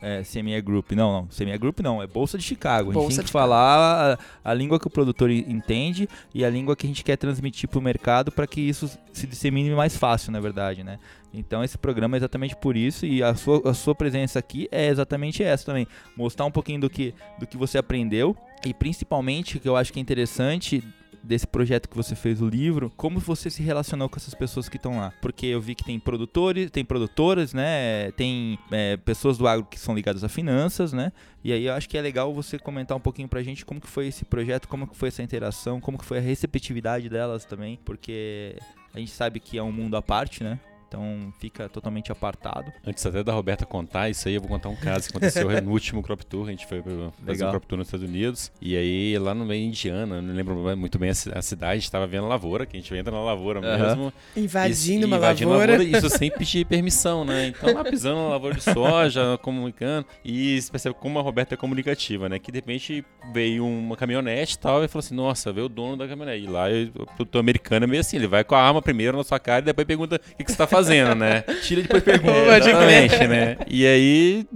é, 0.00 0.22
CME 0.22 0.60
Group. 0.62 0.92
Não, 0.92 1.12
não, 1.12 1.26
CME 1.26 1.58
Group 1.58 1.80
não, 1.80 2.00
é 2.00 2.06
Bolsa 2.06 2.38
de 2.38 2.44
Chicago. 2.44 2.90
A 2.90 2.94
gente 2.94 3.02
Bolsa 3.02 3.16
tem 3.16 3.24
que 3.24 3.30
falar 3.30 4.18
a, 4.44 4.50
a 4.50 4.54
língua 4.54 4.78
que 4.78 4.86
o 4.86 4.90
produtor 4.90 5.30
entende 5.30 6.08
e 6.32 6.44
a 6.44 6.50
língua 6.50 6.76
que 6.76 6.86
a 6.86 6.88
gente 6.88 7.02
quer 7.02 7.16
transmitir 7.16 7.68
pro 7.68 7.82
mercado 7.82 8.30
para 8.30 8.46
que 8.46 8.60
isso 8.60 8.88
se 9.12 9.26
dissemine 9.26 9.70
mais 9.70 9.96
fácil, 9.96 10.30
na 10.30 10.38
verdade, 10.38 10.84
né? 10.84 10.98
Então 11.34 11.64
esse 11.64 11.78
programa 11.78 12.16
é 12.16 12.18
exatamente 12.18 12.54
por 12.54 12.76
isso 12.76 13.06
e 13.06 13.22
a 13.22 13.34
sua, 13.34 13.70
a 13.70 13.74
sua 13.74 13.94
presença 13.94 14.38
aqui 14.38 14.68
é 14.70 14.86
exatamente 14.86 15.42
essa 15.42 15.66
também. 15.66 15.86
Mostrar 16.16 16.44
um 16.44 16.50
pouquinho 16.50 16.80
do 16.80 16.90
que, 16.90 17.14
do 17.38 17.46
que 17.46 17.56
você 17.56 17.78
aprendeu 17.78 18.36
e 18.64 18.72
principalmente, 18.72 19.58
que 19.58 19.68
eu 19.68 19.76
acho 19.76 19.92
que 19.92 19.98
é 19.98 20.02
interessante 20.02 20.84
desse 21.22 21.46
projeto 21.46 21.88
que 21.88 21.96
você 21.96 22.14
fez 22.14 22.40
o 22.40 22.48
livro, 22.48 22.92
como 22.96 23.20
você 23.20 23.48
se 23.48 23.62
relacionou 23.62 24.08
com 24.08 24.16
essas 24.16 24.34
pessoas 24.34 24.68
que 24.68 24.76
estão 24.76 24.98
lá? 24.98 25.12
Porque 25.20 25.46
eu 25.46 25.60
vi 25.60 25.74
que 25.74 25.84
tem 25.84 25.98
produtores, 25.98 26.70
tem 26.70 26.84
produtoras, 26.84 27.54
né? 27.54 28.10
Tem 28.12 28.58
é, 28.70 28.96
pessoas 28.96 29.38
do 29.38 29.46
agro 29.46 29.66
que 29.66 29.78
são 29.78 29.94
ligadas 29.94 30.24
a 30.24 30.28
finanças, 30.28 30.92
né? 30.92 31.12
E 31.44 31.52
aí 31.52 31.66
eu 31.66 31.74
acho 31.74 31.88
que 31.88 31.96
é 31.96 32.00
legal 32.00 32.32
você 32.32 32.58
comentar 32.58 32.96
um 32.96 33.00
pouquinho 33.00 33.28
pra 33.28 33.42
gente 33.42 33.64
como 33.64 33.80
que 33.80 33.88
foi 33.88 34.08
esse 34.08 34.24
projeto, 34.24 34.68
como 34.68 34.86
que 34.86 34.96
foi 34.96 35.08
essa 35.08 35.22
interação, 35.22 35.80
como 35.80 35.98
que 35.98 36.04
foi 36.04 36.18
a 36.18 36.20
receptividade 36.20 37.08
delas 37.08 37.44
também, 37.44 37.78
porque 37.84 38.56
a 38.94 38.98
gente 38.98 39.10
sabe 39.10 39.40
que 39.40 39.58
é 39.58 39.62
um 39.62 39.72
mundo 39.72 39.96
à 39.96 40.02
parte, 40.02 40.44
né? 40.44 40.58
Então 40.92 41.32
fica 41.38 41.68
totalmente 41.70 42.12
apartado. 42.12 42.70
Antes 42.86 43.04
até 43.06 43.24
da 43.24 43.32
Roberta 43.32 43.64
contar 43.64 44.10
isso 44.10 44.28
aí, 44.28 44.34
eu 44.34 44.40
vou 44.42 44.48
contar 44.50 44.68
um 44.68 44.76
caso 44.76 45.08
que 45.08 45.16
aconteceu 45.16 45.48
no 45.62 45.70
último 45.70 46.02
Crop 46.02 46.22
Tour. 46.26 46.48
A 46.48 46.50
gente 46.50 46.66
foi 46.66 46.82
fazer 46.82 47.10
Legal. 47.26 47.48
um 47.48 47.50
Crop 47.52 47.66
Tour 47.66 47.78
nos 47.78 47.86
Estados 47.88 48.06
Unidos. 48.06 48.52
E 48.60 48.76
aí, 48.76 49.16
lá 49.18 49.32
no 49.34 49.46
meio 49.46 49.64
Indiana, 49.66 50.20
não 50.20 50.34
lembro 50.34 50.54
muito 50.76 50.98
bem 50.98 51.08
a 51.08 51.14
ci- 51.14 51.30
a 51.34 51.40
cidade, 51.40 51.72
a 51.72 51.76
gente 51.76 51.90
tava 51.90 52.06
vendo 52.06 52.26
a 52.26 52.28
lavoura, 52.28 52.66
que 52.66 52.76
a 52.76 52.80
gente 52.80 52.94
entra 52.94 53.10
na 53.10 53.22
lavoura 53.22 53.60
mesmo. 53.62 54.12
Invadindo 54.36 54.98
Isso- 54.98 55.06
uma 55.06 55.16
invadindo 55.16 55.50
a 55.54 55.56
lavoura. 55.56 55.82
Isso 55.82 56.10
sem 56.10 56.30
pedir 56.30 56.66
permissão, 56.66 57.24
né? 57.24 57.46
Então 57.46 57.72
lá 57.72 57.82
pisando 57.84 58.16
na 58.20 58.28
lavoura 58.28 58.54
de 58.56 58.62
soja, 58.62 59.38
comunicando. 59.42 60.06
E 60.22 60.60
você 60.60 60.70
percebe 60.70 60.94
como 61.00 61.18
a 61.18 61.22
Roberta 61.22 61.54
é 61.54 61.56
comunicativa, 61.56 62.28
né? 62.28 62.38
Que 62.38 62.52
de 62.52 62.58
repente 62.58 63.02
veio 63.32 63.66
uma 63.66 63.96
caminhonete 63.96 64.56
e 64.56 64.58
tal, 64.58 64.84
e 64.84 64.88
falou 64.88 65.00
assim: 65.04 65.14
Nossa, 65.14 65.50
veio 65.52 65.66
o 65.66 65.68
dono 65.70 65.96
da 65.96 66.06
caminhonete. 66.06 66.44
E 66.44 66.48
lá 66.48 66.66
o 66.98 67.06
produtor 67.06 67.40
americano 67.40 67.84
é 67.84 67.86
meio 67.86 68.00
assim: 68.02 68.16
ele 68.18 68.26
vai 68.26 68.44
com 68.44 68.54
a 68.54 68.60
arma 68.62 68.82
primeiro 68.82 69.16
na 69.16 69.24
sua 69.24 69.38
cara 69.38 69.60
e 69.62 69.64
depois 69.64 69.86
pergunta 69.86 70.16
o 70.16 70.36
que, 70.36 70.44
que 70.44 70.50
você 70.50 70.56
tá 70.58 70.66
fazendo, 70.66 70.81
né? 71.14 71.42
Tira 71.62 71.80
e 71.80 71.82
depois 71.82 72.02
pergunta. 72.02 72.32
É, 72.32 72.58
exatamente, 72.58 73.26
né? 73.26 73.56
E 73.66 73.86
aí 73.86 74.46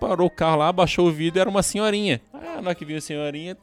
parou 0.00 0.26
o 0.26 0.30
carro 0.30 0.56
lá, 0.56 0.72
baixou 0.72 1.06
o 1.06 1.12
vidro, 1.12 1.40
era 1.40 1.50
uma 1.50 1.62
senhorinha. 1.62 2.20
Ah, 2.42 2.60
na 2.62 2.68
hora 2.68 2.74
que 2.74 2.84
viu 2.84 2.96
a 2.96 3.00
senhorinha, 3.00 3.56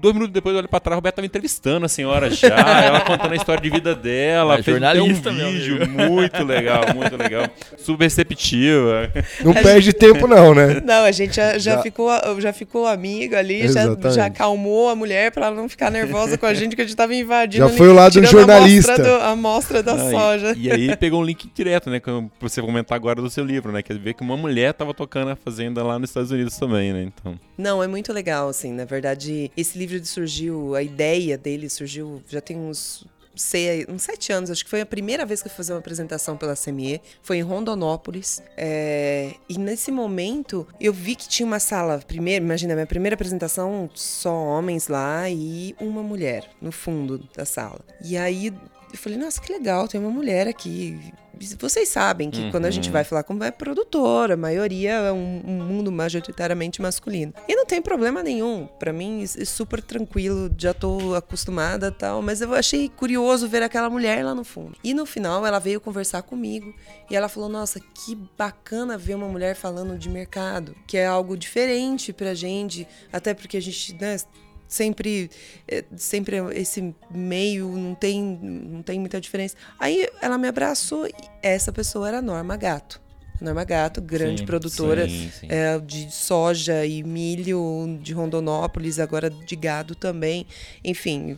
dois 0.00 0.12
minutos 0.14 0.32
depois 0.34 0.52
eu 0.52 0.58
olho 0.58 0.68
pra 0.68 0.80
trás, 0.80 0.94
a 0.94 0.96
Roberta 0.96 1.16
tava 1.16 1.26
entrevistando 1.26 1.86
a 1.86 1.88
senhora 1.88 2.28
já, 2.30 2.48
ela 2.84 3.00
contando 3.02 3.32
a 3.32 3.36
história 3.36 3.62
de 3.62 3.70
vida 3.70 3.94
dela, 3.94 4.58
É 4.58 4.62
fez 4.62 4.76
um 4.76 4.80
jornalista, 4.80 5.32
meu 5.32 5.50
vídeo 5.50 5.88
muito 5.88 6.42
legal, 6.44 6.82
muito 6.94 7.16
legal, 7.16 7.46
super 7.78 8.04
receptiva. 8.04 9.12
Não 9.44 9.52
perde 9.54 9.92
tempo, 9.92 10.26
não, 10.26 10.54
né? 10.54 10.80
Não, 10.84 11.04
a 11.04 11.12
gente 11.12 11.36
já, 11.36 11.56
já 11.58 11.76
Já- 11.76 11.82
ficou, 11.82 12.10
já 12.40 12.52
ficou 12.52 12.86
amigo 12.86 13.36
ali, 13.36 13.66
já, 13.68 13.94
já 14.10 14.26
acalmou 14.26 14.88
a 14.88 14.96
mulher 14.96 15.30
pra 15.30 15.46
ela 15.46 15.56
não 15.56 15.68
ficar 15.68 15.90
nervosa 15.90 16.36
com 16.36 16.46
a 16.46 16.54
gente, 16.54 16.74
que 16.76 16.82
a 16.82 16.84
gente 16.84 16.96
tava 16.96 17.14
invadindo. 17.14 17.68
Já 17.68 17.72
foi 17.76 17.88
o 17.88 17.94
lado 17.94 18.12
tirando 18.12 18.30
jornalista. 18.30 18.92
A 18.92 18.94
amostra, 18.94 19.04
do- 19.18 19.22
a 19.22 19.28
amostra 19.30 19.82
da 19.82 19.92
Ah, 19.94 20.08
e- 20.08 20.10
soja. 20.10 20.54
E, 20.56 20.70
aí 20.70 20.96
pegou 20.96 21.20
um 21.20 21.24
link 21.24 21.48
direto, 21.54 21.90
né, 21.90 22.00
pra 22.00 22.12
você 22.40 22.60
comentar 22.60 22.96
agora 22.96 23.22
do 23.22 23.30
seu 23.30 23.44
livro, 23.44 23.70
né, 23.72 23.82
quer 23.82 23.96
ver 23.98 24.14
que 24.14 24.22
uma 24.22 24.36
mulher 24.36 24.72
tava 24.74 24.92
tocando 24.92 25.30
a 25.30 25.36
fazenda 25.36 25.82
lá 25.82 25.98
nos 25.98 26.10
Estados 26.10 26.30
Unidos 26.32 26.56
também, 26.58 26.92
né, 26.92 27.02
então... 27.04 27.38
Não, 27.56 27.83
é 27.84 27.88
muito 27.88 28.12
legal, 28.12 28.48
assim, 28.48 28.72
na 28.72 28.84
verdade, 28.84 29.50
esse 29.56 29.78
livro 29.78 30.04
surgiu, 30.04 30.74
a 30.74 30.82
ideia 30.82 31.38
dele 31.38 31.68
surgiu, 31.68 32.22
já 32.28 32.40
tem 32.40 32.56
uns, 32.56 33.06
sei, 33.34 33.86
uns 33.88 34.02
sete 34.02 34.32
anos, 34.32 34.50
acho 34.50 34.64
que 34.64 34.70
foi 34.70 34.80
a 34.80 34.86
primeira 34.86 35.24
vez 35.24 35.42
que 35.42 35.48
eu 35.48 35.50
fui 35.50 35.58
fazer 35.58 35.72
uma 35.72 35.78
apresentação 35.78 36.36
pela 36.36 36.54
CME, 36.56 37.00
foi 37.22 37.38
em 37.38 37.42
Rondonópolis, 37.42 38.42
é, 38.56 39.34
e 39.48 39.58
nesse 39.58 39.90
momento 39.92 40.66
eu 40.80 40.92
vi 40.92 41.14
que 41.14 41.28
tinha 41.28 41.46
uma 41.46 41.60
sala, 41.60 42.00
primeiro, 42.06 42.44
imagina, 42.44 42.74
minha 42.74 42.86
primeira 42.86 43.14
apresentação, 43.14 43.88
só 43.94 44.34
homens 44.34 44.88
lá 44.88 45.28
e 45.28 45.74
uma 45.80 46.02
mulher 46.02 46.50
no 46.60 46.72
fundo 46.72 47.28
da 47.36 47.44
sala. 47.44 47.80
E 48.02 48.16
aí 48.16 48.52
eu 48.94 48.98
falei, 48.98 49.18
nossa, 49.18 49.40
que 49.40 49.52
legal, 49.52 49.88
tem 49.88 50.00
uma 50.00 50.10
mulher 50.10 50.46
aqui. 50.46 51.12
Vocês 51.58 51.88
sabem 51.88 52.30
que 52.30 52.48
quando 52.52 52.64
a 52.66 52.70
gente 52.70 52.86
Uhum. 52.86 52.92
vai 52.92 53.02
falar 53.02 53.24
com 53.24 53.42
é 53.42 53.50
produtora, 53.50 54.34
a 54.34 54.36
maioria 54.36 54.92
é 54.92 55.12
um, 55.12 55.42
um 55.44 55.64
mundo 55.64 55.90
majoritariamente 55.90 56.80
masculino. 56.80 57.34
E 57.48 57.56
não 57.56 57.66
tem 57.66 57.82
problema 57.82 58.22
nenhum. 58.22 58.68
Pra 58.78 58.92
mim, 58.92 59.20
isso 59.20 59.42
é 59.42 59.44
super 59.44 59.82
tranquilo, 59.82 60.48
já 60.56 60.72
tô 60.72 61.12
acostumada 61.14 61.88
e 61.88 61.90
tal. 61.90 62.22
Mas 62.22 62.40
eu 62.40 62.54
achei 62.54 62.88
curioso 62.88 63.48
ver 63.48 63.64
aquela 63.64 63.90
mulher 63.90 64.24
lá 64.24 64.32
no 64.32 64.44
fundo. 64.44 64.76
E 64.84 64.94
no 64.94 65.04
final, 65.04 65.44
ela 65.44 65.58
veio 65.58 65.80
conversar 65.80 66.22
comigo 66.22 66.72
e 67.10 67.16
ela 67.16 67.28
falou: 67.28 67.48
Nossa, 67.48 67.80
que 67.80 68.14
bacana 68.38 68.96
ver 68.96 69.16
uma 69.16 69.26
mulher 69.26 69.56
falando 69.56 69.98
de 69.98 70.08
mercado, 70.08 70.76
que 70.86 70.96
é 70.96 71.04
algo 71.04 71.36
diferente 71.36 72.12
pra 72.12 72.32
gente, 72.32 72.86
até 73.12 73.34
porque 73.34 73.56
a 73.56 73.60
gente, 73.60 73.92
né, 73.94 74.16
sempre 74.74 75.30
é, 75.68 75.84
sempre 75.96 76.36
esse 76.54 76.94
meio 77.10 77.68
não 77.68 77.94
tem 77.94 78.20
não 78.22 78.82
tem 78.82 78.98
muita 78.98 79.20
diferença. 79.20 79.54
Aí 79.78 80.08
ela 80.20 80.36
me 80.36 80.48
abraçou 80.48 81.06
e 81.06 81.12
essa 81.42 81.72
pessoa 81.72 82.08
era 82.08 82.18
a 82.18 82.22
Norma 82.22 82.56
Gato. 82.56 83.02
Norma 83.40 83.64
Gato, 83.64 84.00
grande 84.00 84.40
Sim, 84.40 84.46
produtora 84.46 85.08
Sim, 85.08 85.30
sim. 85.40 85.46
é, 85.50 85.78
de 85.78 86.10
soja 86.10 86.86
e 86.86 87.02
milho 87.02 87.98
de 88.00 88.12
Rondonópolis, 88.12 88.98
agora 88.98 89.28
de 89.28 89.56
gado 89.56 89.94
também. 89.94 90.46
Enfim, 90.84 91.36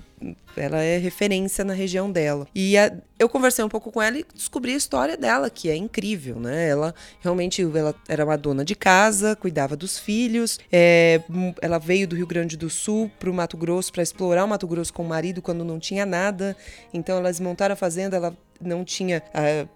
ela 0.57 0.83
é 0.83 0.99
referência 0.99 1.65
na 1.65 1.73
região 1.73 2.13
dela. 2.13 2.47
E 2.55 2.77
a- 2.77 2.93
eu 3.19 3.29
conversei 3.29 3.65
um 3.65 3.69
pouco 3.69 3.91
com 3.91 4.01
ela 4.03 4.19
e 4.19 4.25
descobri 4.35 4.73
a 4.73 4.77
história 4.77 5.17
dela, 5.17 5.49
que 5.51 5.69
é 5.71 5.77
incrível, 5.77 6.39
né? 6.39 6.69
Ela 6.69 6.95
realmente 7.21 7.63
ela 7.63 7.95
era 8.09 8.25
uma 8.25 8.37
dona 8.37 8.65
de 8.65 8.75
casa, 8.75 9.35
cuidava 9.37 9.77
dos 9.77 9.99
filhos. 9.99 10.59
é, 10.71 11.21
m- 11.29 11.55
ela 11.63 11.79
veio 11.79 12.07
do 12.07 12.15
Rio 12.17 12.27
Grande 12.27 12.57
do 12.57 12.69
Sul 12.69 13.11
para 13.19 13.31
o 13.31 13.35
Mato 13.35 13.57
Grosso 13.57 13.93
para 13.93 14.03
explorar 14.03 14.45
o 14.45 14.49
Mato 14.49 14.67
Grosso 14.67 14.93
com 14.93 15.03
o 15.03 15.09
marido 15.09 15.41
quando 15.41 15.65
não 15.65 15.79
tinha 15.79 16.05
nada. 16.05 16.57
Então 16.93 17.17
elas 17.19 17.41
montaram 17.41 17.73
a 17.73 17.77
fazenda, 17.77 18.17
ela 18.17 18.37
não 18.59 18.87
tinha, 18.87 19.23
ah, 19.35 19.67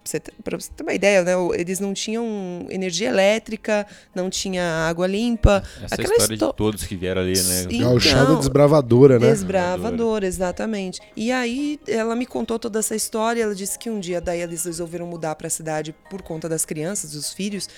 para 0.42 0.59
você 0.59 0.70
ter 0.75 0.82
uma 0.82 0.94
ideia, 0.94 1.23
né? 1.23 1.37
o- 1.37 1.52
Eles 1.54 1.80
não 1.80 1.92
tinham 1.92 2.25
energia 2.70 3.11
elétrica, 3.11 3.87
não 4.14 4.30
tinha 4.30 4.64
água 4.88 5.06
limpa. 5.06 5.62
Essa 5.82 5.97
aquela 5.97 6.14
história 6.14 6.35
histó- 6.35 6.50
de 6.50 6.56
todos 6.56 6.85
que 6.85 6.97
vieram 6.97 7.20
ali, 7.20 7.35
né? 7.42 7.64
Gauchada 7.78 8.23
Então, 8.25 8.38
desbravadora, 8.38 9.18
né? 9.18 9.30
Desbravadora, 9.30 10.26
exatamente. 10.26 10.99
E 11.14 11.30
aí 11.30 11.78
ela 11.87 12.16
me 12.16 12.25
contou 12.25 12.59
toda 12.59 12.78
essa 12.78 12.97
história. 12.97 13.30
Ela 13.39 13.55
disse 13.55 13.79
que 13.79 13.91
um 13.91 14.01
dia 14.01 14.21
daí 14.21 14.41
eles 14.41 14.65
resolveram 14.65 15.07
mudar 15.07 15.35
para 15.35 15.47
a 15.47 15.51
cidade 15.51 15.95
por 16.09 16.23
conta 16.23 16.49
das 16.49 16.65
crianças, 16.65 17.13
dos 17.13 17.33
filhos. 17.33 17.69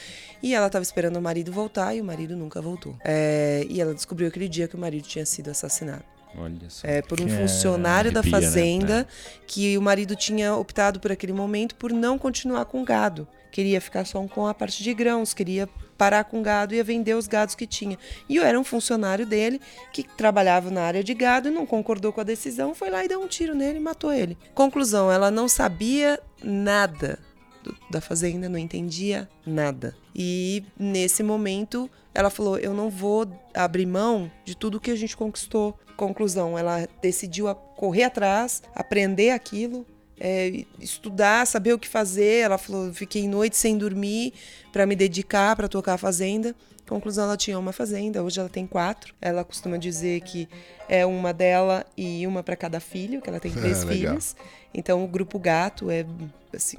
E 0.42 0.54
ela 0.54 0.66
estava 0.66 0.82
esperando 0.82 1.16
o 1.16 1.22
marido 1.22 1.52
voltar 1.52 1.94
e 1.94 2.00
o 2.00 2.04
marido 2.04 2.36
nunca 2.36 2.62
voltou. 2.62 2.96
É, 3.04 3.66
e 3.68 3.80
ela 3.80 3.94
descobriu 3.94 4.28
aquele 4.28 4.48
dia 4.48 4.68
que 4.68 4.76
o 4.76 4.78
marido 4.78 5.06
tinha 5.06 5.26
sido 5.26 5.50
assassinado. 5.50 6.04
Olha 6.36 6.70
só. 6.70 6.86
É, 6.86 7.02
por 7.02 7.20
um 7.20 7.26
Que 7.26 7.32
funcionário 7.32 8.10
da 8.10 8.20
arrepia, 8.20 8.40
né? 8.40 8.46
fazenda 8.46 9.08
que 9.46 9.76
o 9.76 9.82
marido 9.82 10.16
tinha 10.16 10.54
optado 10.56 10.98
por 10.98 11.12
aquele 11.12 11.32
momento 11.32 11.74
por 11.74 11.92
não 11.92 12.18
continuar 12.18 12.64
com 12.64 12.84
gado. 12.84 13.28
Queria 13.50 13.80
ficar 13.80 14.06
só 14.06 14.26
com 14.26 14.46
a 14.46 14.54
parte 14.54 14.82
de 14.82 14.94
grãos, 14.94 15.34
queria 15.34 15.68
parar 16.02 16.24
com 16.24 16.42
gado 16.42 16.74
ia 16.74 16.82
vender 16.82 17.14
os 17.14 17.28
gados 17.28 17.54
que 17.54 17.64
tinha. 17.64 17.96
E 18.28 18.34
eu 18.34 18.42
era 18.42 18.58
um 18.58 18.64
funcionário 18.64 19.24
dele 19.24 19.60
que 19.92 20.02
trabalhava 20.02 20.68
na 20.68 20.82
área 20.82 21.04
de 21.04 21.14
gado 21.14 21.46
e 21.46 21.50
não 21.52 21.64
concordou 21.64 22.12
com 22.12 22.20
a 22.20 22.24
decisão, 22.24 22.74
foi 22.74 22.90
lá 22.90 23.04
e 23.04 23.08
deu 23.08 23.20
um 23.22 23.28
tiro 23.28 23.54
nele 23.54 23.78
e 23.78 23.80
matou 23.80 24.12
ele. 24.12 24.36
Conclusão, 24.52 25.12
ela 25.12 25.30
não 25.30 25.46
sabia 25.46 26.18
nada 26.42 27.20
do- 27.62 27.76
da 27.88 28.00
fazenda, 28.00 28.48
não 28.48 28.58
entendia 28.58 29.28
nada. 29.46 29.94
E 30.12 30.64
nesse 30.76 31.22
momento 31.22 31.88
ela 32.12 32.30
falou: 32.30 32.58
Eu 32.58 32.74
não 32.74 32.90
vou 32.90 33.24
abrir 33.54 33.86
mão 33.86 34.28
de 34.44 34.56
tudo 34.56 34.80
que 34.80 34.90
a 34.90 34.96
gente 34.96 35.16
conquistou. 35.16 35.78
Conclusão, 35.96 36.58
ela 36.58 36.88
decidiu 37.00 37.54
correr 37.76 38.02
atrás, 38.02 38.60
aprender 38.74 39.30
aquilo. 39.30 39.86
É, 40.24 40.64
estudar, 40.78 41.44
saber 41.48 41.72
o 41.72 41.78
que 41.78 41.88
fazer. 41.88 42.44
Ela 42.44 42.56
falou: 42.56 42.94
fiquei 42.94 43.26
noite 43.26 43.56
sem 43.56 43.76
dormir 43.76 44.32
para 44.72 44.86
me 44.86 44.94
dedicar 44.94 45.56
para 45.56 45.68
tocar 45.68 45.94
a 45.94 45.98
fazenda. 45.98 46.54
Conclusão, 46.88 47.24
ela 47.24 47.36
tinha 47.36 47.58
uma 47.58 47.72
fazenda, 47.72 48.22
hoje 48.22 48.38
ela 48.38 48.48
tem 48.48 48.66
quatro. 48.66 49.14
Ela 49.20 49.44
costuma 49.44 49.76
dizer 49.76 50.20
que 50.20 50.48
é 50.88 51.04
uma 51.04 51.32
dela 51.32 51.84
e 51.96 52.26
uma 52.26 52.42
para 52.42 52.54
cada 52.54 52.78
filho, 52.78 53.20
que 53.20 53.28
ela 53.28 53.40
tem 53.40 53.50
três 53.52 53.82
legal. 53.82 54.12
filhos. 54.12 54.36
Então 54.72 55.04
o 55.04 55.08
grupo 55.08 55.38
Gato 55.38 55.90
é 55.90 56.06
assim, 56.54 56.78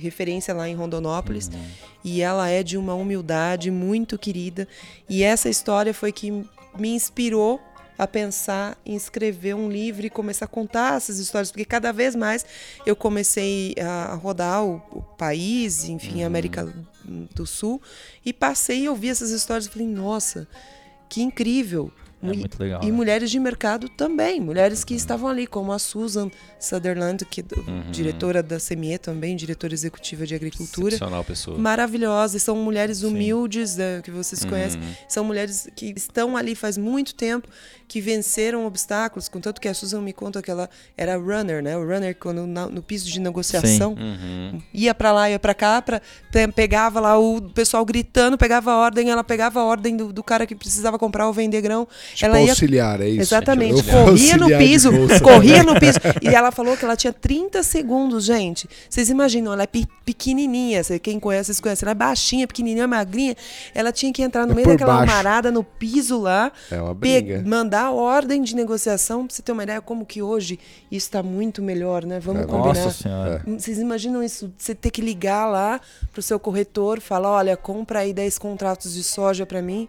referência 0.00 0.54
lá 0.54 0.68
em 0.68 0.74
Rondonópolis 0.74 1.50
e 2.04 2.22
ela 2.22 2.48
é 2.48 2.62
de 2.62 2.76
uma 2.78 2.94
humildade 2.94 3.70
muito 3.70 4.16
querida 4.16 4.66
e 5.08 5.24
essa 5.24 5.48
história 5.48 5.92
foi 5.92 6.12
que 6.12 6.30
me 6.76 6.90
inspirou 6.90 7.60
a 7.98 8.06
pensar 8.06 8.78
em 8.86 8.94
escrever 8.94 9.54
um 9.54 9.68
livro 9.68 10.06
e 10.06 10.10
começar 10.10 10.44
a 10.44 10.48
contar 10.48 10.96
essas 10.96 11.18
histórias, 11.18 11.50
porque 11.50 11.64
cada 11.64 11.92
vez 11.92 12.14
mais 12.14 12.46
eu 12.86 12.94
comecei 12.94 13.74
a 13.80 14.14
rodar 14.14 14.64
o, 14.64 14.76
o 14.92 15.02
país, 15.02 15.84
enfim, 15.84 16.22
a 16.22 16.28
América 16.28 16.72
do 17.34 17.44
Sul, 17.44 17.82
e 18.24 18.32
passei 18.32 18.86
a 18.86 18.90
ouvir 18.90 19.08
essas 19.08 19.30
histórias 19.30 19.66
e 19.66 19.70
falei, 19.70 19.88
nossa, 19.88 20.46
que 21.08 21.22
incrível. 21.22 21.90
É 22.20 22.26
Mu- 22.26 22.34
muito 22.36 22.58
legal. 22.60 22.82
e 22.82 22.86
né? 22.86 22.92
mulheres 22.92 23.30
de 23.30 23.38
mercado 23.38 23.88
também, 23.88 24.40
mulheres 24.40 24.82
que 24.82 24.92
estavam 24.94 25.28
ali, 25.28 25.46
como 25.46 25.70
a 25.72 25.78
Susan 25.78 26.28
Sutherland, 26.58 27.24
que 27.24 27.40
é 27.42 27.44
Uhum. 27.70 27.90
diretora 27.92 28.42
da 28.42 28.58
CME 28.58 28.98
também, 28.98 29.36
diretora 29.36 29.72
executiva 29.72 30.26
de 30.26 30.34
agricultura. 30.34 30.88
Excepcional 30.88 31.22
pessoa. 31.22 31.56
Maravilhosas, 31.56 32.42
são 32.42 32.56
mulheres 32.56 33.02
humildes 33.04 33.76
né, 33.76 34.00
que 34.02 34.10
vocês 34.10 34.44
conhecem, 34.44 34.80
Uhum. 34.80 34.86
são 35.08 35.24
mulheres 35.24 35.68
que 35.76 35.92
estão 35.96 36.36
ali 36.36 36.54
faz 36.56 36.76
muito 36.76 37.14
tempo, 37.14 37.48
que 37.86 38.00
venceram 38.00 38.66
obstáculos, 38.66 39.28
contanto 39.28 39.60
que 39.60 39.68
a 39.68 39.72
Susan 39.72 40.00
me 40.02 40.12
conta 40.12 40.42
que 40.42 40.50
ela 40.50 40.68
era 40.96 41.16
runner, 41.16 41.62
né? 41.62 41.76
O 41.76 41.86
runner 41.86 42.14
quando 42.18 42.46
na- 42.46 42.66
no 42.66 42.82
piso 42.82 43.08
de 43.08 43.18
negociação 43.20 43.92
Uhum. 43.92 44.60
ia 44.74 44.94
pra 44.94 45.12
lá, 45.12 45.30
ia 45.30 45.38
pra 45.38 45.54
cá, 45.54 45.80
pra, 45.80 46.02
pe- 46.32 46.48
pegava 46.48 47.00
lá 47.00 47.16
o 47.18 47.40
pessoal 47.40 47.84
gritando, 47.86 48.36
pegava 48.36 48.72
a 48.72 48.76
ordem, 48.76 49.08
ela 49.10 49.24
pegava 49.24 49.60
a 49.60 49.64
ordem 49.64 49.96
do, 49.96 50.12
do 50.12 50.22
cara 50.22 50.46
que 50.46 50.54
precisava 50.54 50.98
comprar 50.98 51.26
ou 51.28 51.32
vender 51.32 51.62
grão, 51.62 51.88
Tipo 52.14 52.26
ela 52.26 52.40
ia 52.40 52.50
auxiliar, 52.52 53.00
é 53.00 53.08
isso? 53.08 53.20
Exatamente. 53.22 53.82
Fui 53.82 53.92
Corria 53.92 54.36
no 54.36 54.48
piso, 54.58 54.90
corria 55.22 55.62
no 55.62 55.78
piso. 55.78 55.98
E 56.22 56.28
ela 56.28 56.50
falou 56.50 56.76
que 56.76 56.84
ela 56.84 56.96
tinha 56.96 57.12
30 57.12 57.62
segundos, 57.62 58.24
gente. 58.24 58.68
Vocês 58.88 59.08
imaginam, 59.10 59.52
ela 59.52 59.62
é 59.62 59.66
pe- 59.66 59.86
pequenininha. 60.04 60.82
Quem 61.02 61.18
conhece, 61.20 61.46
vocês 61.46 61.60
conhecem. 61.60 61.86
Ela 61.86 61.92
é 61.92 61.94
baixinha, 61.94 62.46
pequenininha, 62.46 62.86
magrinha. 62.86 63.36
Ela 63.74 63.92
tinha 63.92 64.12
que 64.12 64.22
entrar 64.22 64.46
no 64.46 64.52
É 64.52 64.54
meio 64.56 64.68
daquela 64.68 64.96
baixo. 64.98 65.12
marada, 65.12 65.50
no 65.50 65.62
piso 65.62 66.20
lá, 66.20 66.50
É 66.70 66.80
uma 66.80 66.94
briga. 66.94 67.42
mandar 67.46 67.84
a 67.86 67.90
ordem 67.92 68.42
de 68.42 68.54
negociação. 68.56 69.26
Pra 69.26 69.34
você 69.36 69.42
ter 69.42 69.52
uma 69.52 69.62
ideia 69.62 69.80
como 69.80 70.04
que 70.04 70.22
hoje 70.22 70.58
isso 70.90 71.06
está 71.06 71.22
muito 71.22 71.62
melhor, 71.62 72.04
né? 72.04 72.18
Vamos 72.20 72.42
É, 72.42 72.46
combinar. 72.46 72.84
Nossa 72.84 73.02
senhora. 73.02 73.42
Vocês 73.46 73.78
imaginam 73.78 74.22
isso? 74.22 74.52
Você 74.58 74.74
ter 74.74 74.90
que 74.90 75.00
ligar 75.00 75.46
lá 75.46 75.80
pro 76.12 76.22
seu 76.22 76.38
corretor, 76.38 77.00
falar, 77.00 77.30
olha, 77.30 77.56
compra 77.56 78.00
aí 78.00 78.12
10 78.12 78.38
contratos 78.38 78.94
de 78.94 79.02
soja 79.04 79.46
para 79.46 79.62
mim. 79.62 79.88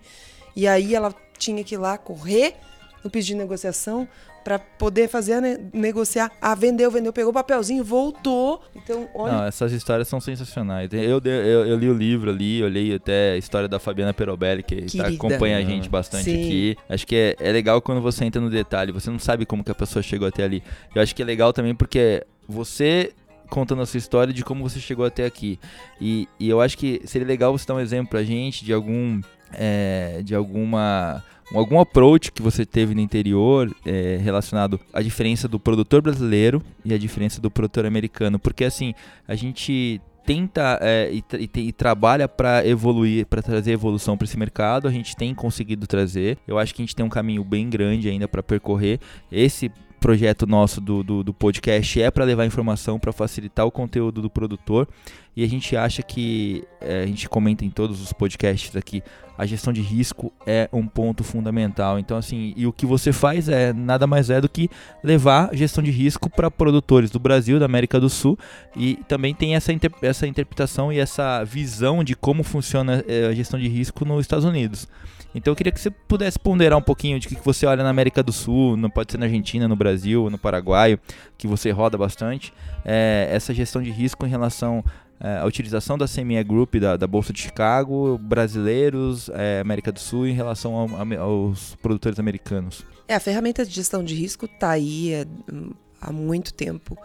E 0.55 0.67
aí 0.67 0.93
ela 0.95 1.13
tinha 1.39 1.63
que 1.63 1.75
ir 1.75 1.77
lá 1.77 1.97
correr 1.97 2.55
no 3.03 3.09
pedido 3.09 3.37
de 3.37 3.41
negociação 3.43 4.07
para 4.43 4.57
poder 4.57 5.07
fazer 5.07 5.41
negociar. 5.73 6.31
Ah, 6.41 6.55
vendeu, 6.55 6.89
vendeu, 6.89 7.13
pegou 7.13 7.31
o 7.31 7.33
papelzinho, 7.33 7.83
voltou. 7.83 8.61
Então, 8.75 9.07
olha, 9.13 9.33
Não, 9.33 9.43
essas 9.45 9.71
histórias 9.71 10.07
são 10.07 10.19
sensacionais. 10.19 10.89
Eu, 10.91 11.21
eu, 11.23 11.65
eu 11.67 11.77
li 11.77 11.89
o 11.89 11.93
livro 11.93 12.29
ali, 12.29 12.63
olhei 12.63 12.95
até 12.95 13.33
a 13.33 13.37
história 13.37 13.67
da 13.67 13.79
Fabiana 13.79 14.13
Perobelli, 14.13 14.63
que 14.63 14.97
tá, 14.97 15.07
acompanha 15.07 15.57
a 15.57 15.61
gente 15.61 15.89
bastante 15.89 16.23
Sim. 16.23 16.43
aqui. 16.43 16.77
Acho 16.87 17.05
que 17.05 17.15
é, 17.15 17.35
é 17.39 17.51
legal 17.51 17.81
quando 17.81 18.01
você 18.01 18.25
entra 18.25 18.41
no 18.41 18.49
detalhe, 18.49 18.91
você 18.91 19.09
não 19.09 19.19
sabe 19.19 19.45
como 19.45 19.63
que 19.63 19.71
a 19.71 19.75
pessoa 19.75 20.01
chegou 20.01 20.27
até 20.27 20.43
ali. 20.43 20.63
Eu 20.95 21.01
acho 21.01 21.15
que 21.15 21.21
é 21.21 21.25
legal 21.25 21.53
também 21.53 21.75
porque 21.75 22.25
você 22.47 23.11
contando 23.49 23.81
a 23.81 23.85
sua 23.85 23.97
história 23.97 24.33
de 24.33 24.43
como 24.43 24.67
você 24.67 24.79
chegou 24.79 25.05
até 25.05 25.25
aqui. 25.25 25.59
E, 25.99 26.27
e 26.39 26.49
eu 26.49 26.61
acho 26.61 26.77
que 26.77 27.01
seria 27.05 27.27
legal 27.27 27.57
você 27.57 27.65
dar 27.65 27.75
um 27.75 27.79
exemplo 27.79 28.09
pra 28.09 28.23
gente 28.23 28.63
de 28.63 28.73
algum. 28.73 29.21
é, 29.53 30.21
de 30.23 30.35
alguma. 30.35 31.23
Algum 31.51 31.79
approach 31.79 32.31
que 32.31 32.43
você 32.43 32.63
teve 32.63 32.93
no 32.93 33.01
interior 33.01 33.75
é, 33.83 34.19
relacionado 34.21 34.79
à 34.93 35.01
diferença 35.01 35.47
do 35.47 35.59
produtor 35.59 35.99
brasileiro 35.99 36.61
e 36.85 36.93
a 36.93 36.97
diferença 36.97 37.41
do 37.41 37.49
produtor 37.49 37.87
americano. 37.87 38.37
Porque 38.37 38.63
assim, 38.63 38.93
a 39.27 39.33
gente 39.33 39.99
tenta 40.23 40.77
é, 40.79 41.09
e, 41.11 41.23
e 41.39 41.49
e 41.69 41.71
trabalha 41.71 42.27
para 42.27 42.63
evoluir, 42.67 43.25
para 43.25 43.41
trazer 43.41 43.71
evolução 43.71 44.15
para 44.15 44.25
esse 44.25 44.37
mercado. 44.37 44.87
A 44.87 44.91
gente 44.91 45.15
tem 45.15 45.33
conseguido 45.33 45.87
trazer. 45.87 46.37
Eu 46.47 46.59
acho 46.59 46.75
que 46.75 46.83
a 46.83 46.85
gente 46.85 46.95
tem 46.95 47.03
um 47.03 47.09
caminho 47.09 47.43
bem 47.43 47.67
grande 47.67 48.07
ainda 48.07 48.27
para 48.27 48.43
percorrer. 48.43 48.99
Esse 49.31 49.71
projeto 49.99 50.47
nosso 50.47 50.81
do, 50.81 51.03
do, 51.03 51.23
do 51.23 51.33
podcast 51.33 52.01
é 52.01 52.09
para 52.09 52.25
levar 52.25 52.45
informação, 52.45 52.99
para 52.99 53.11
facilitar 53.11 53.65
o 53.65 53.71
conteúdo 53.71 54.21
do 54.21 54.29
produtor. 54.29 54.87
E 55.35 55.43
a 55.43 55.47
gente 55.47 55.77
acha 55.77 56.01
que, 56.01 56.63
é, 56.81 57.03
a 57.03 57.05
gente 57.05 57.29
comenta 57.29 57.63
em 57.63 57.69
todos 57.69 58.01
os 58.01 58.11
podcasts 58.11 58.75
aqui, 58.75 59.01
a 59.37 59.45
gestão 59.45 59.71
de 59.71 59.79
risco 59.79 60.33
é 60.45 60.67
um 60.73 60.85
ponto 60.85 61.23
fundamental. 61.23 61.97
Então, 61.97 62.17
assim, 62.17 62.53
e 62.57 62.67
o 62.67 62.73
que 62.73 62.85
você 62.85 63.13
faz 63.13 63.47
é 63.47 63.71
nada 63.71 64.05
mais 64.05 64.29
é 64.29 64.41
do 64.41 64.49
que 64.49 64.69
levar 65.01 65.55
gestão 65.55 65.81
de 65.81 65.91
risco 65.91 66.29
para 66.29 66.51
produtores 66.51 67.09
do 67.09 67.19
Brasil, 67.19 67.57
da 67.57 67.65
América 67.65 68.01
do 68.01 68.09
Sul, 68.09 68.37
e 68.75 68.95
também 69.07 69.33
tem 69.33 69.55
essa, 69.55 69.71
inter- 69.71 69.93
essa 70.01 70.27
interpretação 70.27 70.91
e 70.91 70.99
essa 70.99 71.43
visão 71.45 72.03
de 72.03 72.15
como 72.15 72.43
funciona 72.43 73.01
eh, 73.07 73.27
a 73.27 73.33
gestão 73.33 73.57
de 73.57 73.69
risco 73.69 74.03
nos 74.03 74.21
Estados 74.21 74.43
Unidos. 74.43 74.89
Então 75.35 75.51
eu 75.51 75.55
queria 75.55 75.71
que 75.71 75.79
você 75.79 75.91
pudesse 75.91 76.39
ponderar 76.39 76.77
um 76.77 76.81
pouquinho 76.81 77.19
de 77.19 77.27
que 77.27 77.35
você 77.43 77.65
olha 77.65 77.83
na 77.83 77.89
América 77.89 78.23
do 78.23 78.31
Sul, 78.33 78.75
não 78.75 78.89
pode 78.89 79.11
ser 79.11 79.17
na 79.19 79.25
Argentina, 79.27 79.67
no 79.67 79.75
Brasil, 79.75 80.29
no 80.29 80.37
Paraguai, 80.37 80.99
que 81.37 81.45
você 81.47 81.69
roda 81.71 81.97
bastante, 81.97 82.51
eh, 82.83 83.29
essa 83.31 83.53
gestão 83.53 83.81
de 83.81 83.91
risco 83.91 84.25
em 84.25 84.29
relação 84.29 84.83
à 85.19 85.45
utilização 85.45 85.97
da 85.97 86.07
CME 86.07 86.43
Group, 86.43 86.75
da, 86.77 86.95
da 86.97 87.05
Bolsa 87.05 87.31
de 87.33 87.41
Chicago, 87.41 88.17
brasileiros, 88.17 89.29
eh, 89.33 89.59
América 89.61 89.91
do 89.91 89.99
Sul, 89.99 90.25
em 90.27 90.33
relação 90.33 90.73
ao- 90.75 91.21
aos 91.21 91.75
produtores 91.75 92.17
americanos. 92.19 92.85
É, 93.07 93.15
a 93.15 93.19
ferramenta 93.19 93.65
de 93.65 93.71
gestão 93.71 94.03
de 94.03 94.15
risco 94.15 94.45
está 94.45 94.71
aí 94.71 95.11
é, 95.13 95.25
hum, 95.51 95.71
há 96.01 96.11
muito 96.11 96.53
tempo 96.53 96.97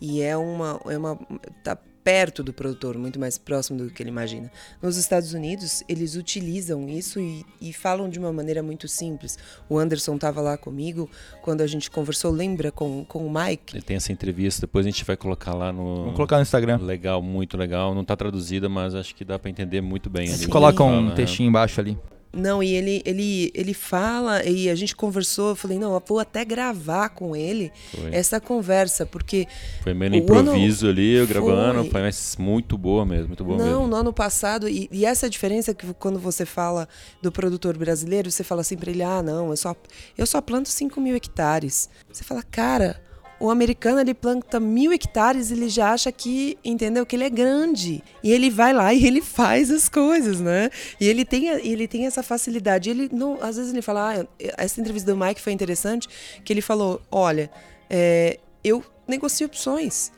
e 0.00 0.20
é 0.20 0.36
uma, 0.36 0.80
é 0.86 0.98
uma 0.98 1.16
tá 1.62 1.78
perto 2.02 2.42
do 2.42 2.52
produtor, 2.52 2.96
muito 2.96 3.18
mais 3.18 3.38
próximo 3.38 3.78
do 3.78 3.90
que 3.90 4.02
ele 4.02 4.10
imagina. 4.10 4.50
Nos 4.82 4.96
Estados 4.96 5.32
Unidos, 5.32 5.82
eles 5.88 6.16
utilizam 6.16 6.88
isso 6.88 7.20
e, 7.20 7.44
e 7.60 7.72
falam 7.72 8.08
de 8.08 8.18
uma 8.18 8.32
maneira 8.32 8.62
muito 8.62 8.88
simples. 8.88 9.38
O 9.68 9.78
Anderson 9.78 10.14
estava 10.14 10.40
lá 10.40 10.56
comigo 10.56 11.08
quando 11.42 11.60
a 11.60 11.66
gente 11.66 11.90
conversou, 11.90 12.30
lembra, 12.30 12.70
com, 12.70 13.04
com 13.04 13.26
o 13.26 13.30
Mike? 13.32 13.74
Ele 13.76 13.82
tem 13.82 13.96
essa 13.96 14.12
entrevista, 14.12 14.62
depois 14.62 14.86
a 14.86 14.90
gente 14.90 15.04
vai 15.04 15.16
colocar 15.16 15.54
lá 15.54 15.72
no. 15.72 15.96
Vamos 15.96 16.14
colocar 16.14 16.36
no 16.36 16.42
Instagram. 16.42 16.78
Legal, 16.78 17.22
muito 17.22 17.56
legal. 17.56 17.94
Não 17.94 18.04
tá 18.04 18.16
traduzida, 18.16 18.68
mas 18.68 18.94
acho 18.94 19.14
que 19.14 19.24
dá 19.24 19.38
pra 19.38 19.50
entender 19.50 19.80
muito 19.80 20.08
bem. 20.08 20.32
o 20.32 20.38
que 20.38 20.48
coloca 20.48 20.82
um 20.82 21.04
fala, 21.04 21.14
textinho 21.14 21.48
embaixo 21.48 21.80
ali. 21.80 21.98
Não, 22.32 22.62
e 22.62 22.72
ele, 22.74 23.02
ele, 23.04 23.50
ele 23.54 23.74
fala, 23.74 24.44
e 24.44 24.70
a 24.70 24.74
gente 24.76 24.94
conversou, 24.94 25.50
eu 25.50 25.56
falei, 25.56 25.78
não, 25.80 25.92
eu 25.94 26.02
vou 26.06 26.20
até 26.20 26.44
gravar 26.44 27.08
com 27.08 27.34
ele 27.34 27.72
Foi, 27.92 28.14
essa 28.14 28.40
conversa, 28.40 29.04
porque 29.04 29.48
foi 29.82 29.92
meio 29.94 30.12
no 30.12 30.16
o 30.18 30.32
ano- 30.38 30.50
improviso 30.52 30.88
ali, 30.88 31.14
eu 31.14 31.26
gravando. 31.26 31.84
Foi. 31.90 32.00
Mas 32.02 32.36
muito 32.38 32.78
boa 32.78 33.04
mesmo, 33.04 33.28
muito 33.28 33.44
boa 33.44 33.58
Não, 33.58 33.64
mesmo. 33.80 33.86
no 33.88 33.96
ano 33.96 34.12
passado, 34.12 34.68
e, 34.68 34.88
e 34.92 35.04
essa 35.04 35.26
é 35.26 35.28
a 35.28 35.30
diferença 35.30 35.74
que 35.74 35.92
quando 35.94 36.20
você 36.20 36.46
fala 36.46 36.88
do 37.20 37.32
produtor 37.32 37.76
brasileiro, 37.76 38.30
você 38.30 38.44
fala 38.44 38.60
assim 38.60 38.76
pra 38.76 38.90
ele, 38.92 39.02
ah, 39.02 39.22
não, 39.22 39.50
eu 39.50 39.56
só, 39.56 39.74
eu 40.16 40.26
só 40.26 40.40
planto 40.40 40.68
5 40.68 41.00
mil 41.00 41.16
hectares. 41.16 41.90
Você 42.12 42.22
fala, 42.22 42.42
cara, 42.44 43.02
o 43.40 43.50
americano 43.50 43.98
ele 44.00 44.12
planta 44.12 44.60
mil 44.60 44.92
hectares 44.92 45.50
ele 45.50 45.68
já 45.68 45.92
acha 45.92 46.12
que, 46.12 46.58
entendeu, 46.64 47.06
que 47.06 47.16
ele 47.16 47.24
é 47.24 47.30
grande. 47.30 48.04
E 48.22 48.30
ele 48.30 48.50
vai 48.50 48.72
lá 48.72 48.92
e 48.94 49.06
ele 49.06 49.22
faz 49.22 49.70
as 49.70 49.88
coisas, 49.88 50.40
né? 50.40 50.70
E 51.00 51.08
ele 51.08 51.24
tem, 51.24 51.48
ele 51.48 51.88
tem 51.88 52.06
essa 52.06 52.22
facilidade. 52.22 52.90
Ele 52.90 53.08
não, 53.10 53.42
às 53.42 53.56
vezes 53.56 53.72
ele 53.72 53.82
fala, 53.82 54.20
ah, 54.20 54.26
essa 54.58 54.80
entrevista 54.80 55.12
do 55.12 55.18
Mike 55.18 55.40
foi 55.40 55.52
interessante, 55.54 56.06
que 56.44 56.52
ele 56.52 56.60
falou, 56.60 57.00
olha, 57.10 57.50
é, 57.88 58.38
eu 58.62 58.84
negocio 59.08 59.46
opções. 59.46 60.12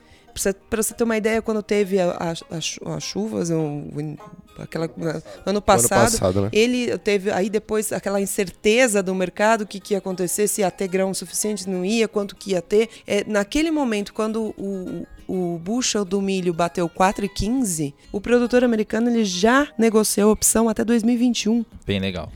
Pra 0.69 0.81
você, 0.81 0.93
ter 0.95 1.03
uma 1.03 1.15
ideia, 1.15 1.41
quando 1.41 1.61
teve 1.61 1.97
as 1.99 3.03
chuvas, 3.03 3.51
um- 3.51 4.17
aquela, 4.57 4.85
ano 4.85 5.23
Ano 5.45 5.61
passado, 5.61 6.11
passado, 6.11 6.41
né? 6.41 6.49
ele 6.51 6.97
teve 6.97 7.31
aí 7.31 7.49
depois 7.49 7.91
aquela 7.91 8.19
incerteza 8.19 9.01
do 9.01 9.13
mercado, 9.13 9.61
o 9.61 9.67
que, 9.67 9.79
que 9.79 9.93
ia 9.93 9.97
acontecer, 9.97 10.47
se 10.47 10.61
ia 10.61 10.71
ter 10.71 10.87
grão 10.87 11.13
suficiente, 11.13 11.69
não 11.69 11.85
ia, 11.85 12.07
quanto 12.07 12.35
que 12.35 12.51
ia 12.51 12.61
ter. 12.61 12.89
É, 13.05 13.23
naquele 13.25 13.71
momento, 13.71 14.13
quando 14.13 14.53
o, 14.57 15.05
o 15.27 15.57
bushel 15.57 16.03
do 16.05 16.21
milho 16.21 16.53
bateu 16.53 16.89
4,15, 16.89 17.93
o 18.11 18.19
produtor 18.19 18.63
americano 18.63 19.09
ele 19.09 19.25
já 19.25 19.67
negociou 19.77 20.29
a 20.29 20.33
opção 20.33 20.69
até 20.69 20.83
2021. 20.83 21.65
Bem 21.85 21.99
legal. 21.99 22.31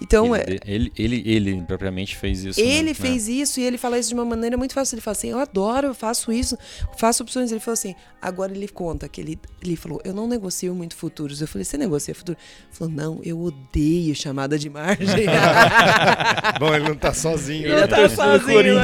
Então, 0.00 0.34
é, 0.34 0.44
ele, 0.64 0.92
ele, 0.96 1.22
ele, 1.26 1.50
ele 1.50 1.62
propriamente 1.62 2.16
fez 2.16 2.44
isso. 2.44 2.60
né? 2.60 2.66
ele 2.66 2.90
É. 2.90 2.94
fez 2.94 3.28
isso 3.28 3.60
e 3.60 3.64
ele 3.64 3.78
fala 3.78 3.98
isso 3.98 4.08
de 4.10 4.14
uma 4.14 4.24
maneira 4.24 4.56
muito 4.56 4.74
fácil. 4.74 4.94
Ele 4.94 5.00
fala 5.02 5.12
assim: 5.16 5.30
Eu 5.30 5.38
adoro, 5.38 5.88
eu 5.88 5.94
faço 5.94 6.32
isso, 6.32 6.56
faço 6.96 7.22
opções. 7.22 7.50
Ele 7.50 7.60
falou 7.60 7.74
assim: 7.74 7.94
Agora 8.20 8.52
ele 8.52 8.68
conta 8.68 9.08
que 9.08 9.20
ele, 9.20 9.38
ele 9.62 9.76
falou: 9.76 10.00
Eu 10.04 10.12
não 10.14 10.26
negocio 10.28 10.74
muito 10.74 10.94
futuros. 10.96 11.40
Eu 11.40 11.48
falei: 11.48 11.64
Você 11.64 11.76
negocia 11.78 12.14
futuro? 12.14 12.36
Ele 12.38 12.76
falou: 12.76 12.92
Não, 12.94 13.20
eu 13.24 13.40
odeio 13.40 14.14
chamada 14.14 14.58
de 14.58 14.68
margem. 14.70 15.06
Bom, 16.58 16.74
ele 16.74 16.88
não 16.88 16.96
tá 16.96 17.12
sozinho. 17.14 17.66
Ele 17.66 17.74
né? 17.76 17.86
tá 17.86 18.08
sozinho, 18.08 18.74
né? 18.74 18.82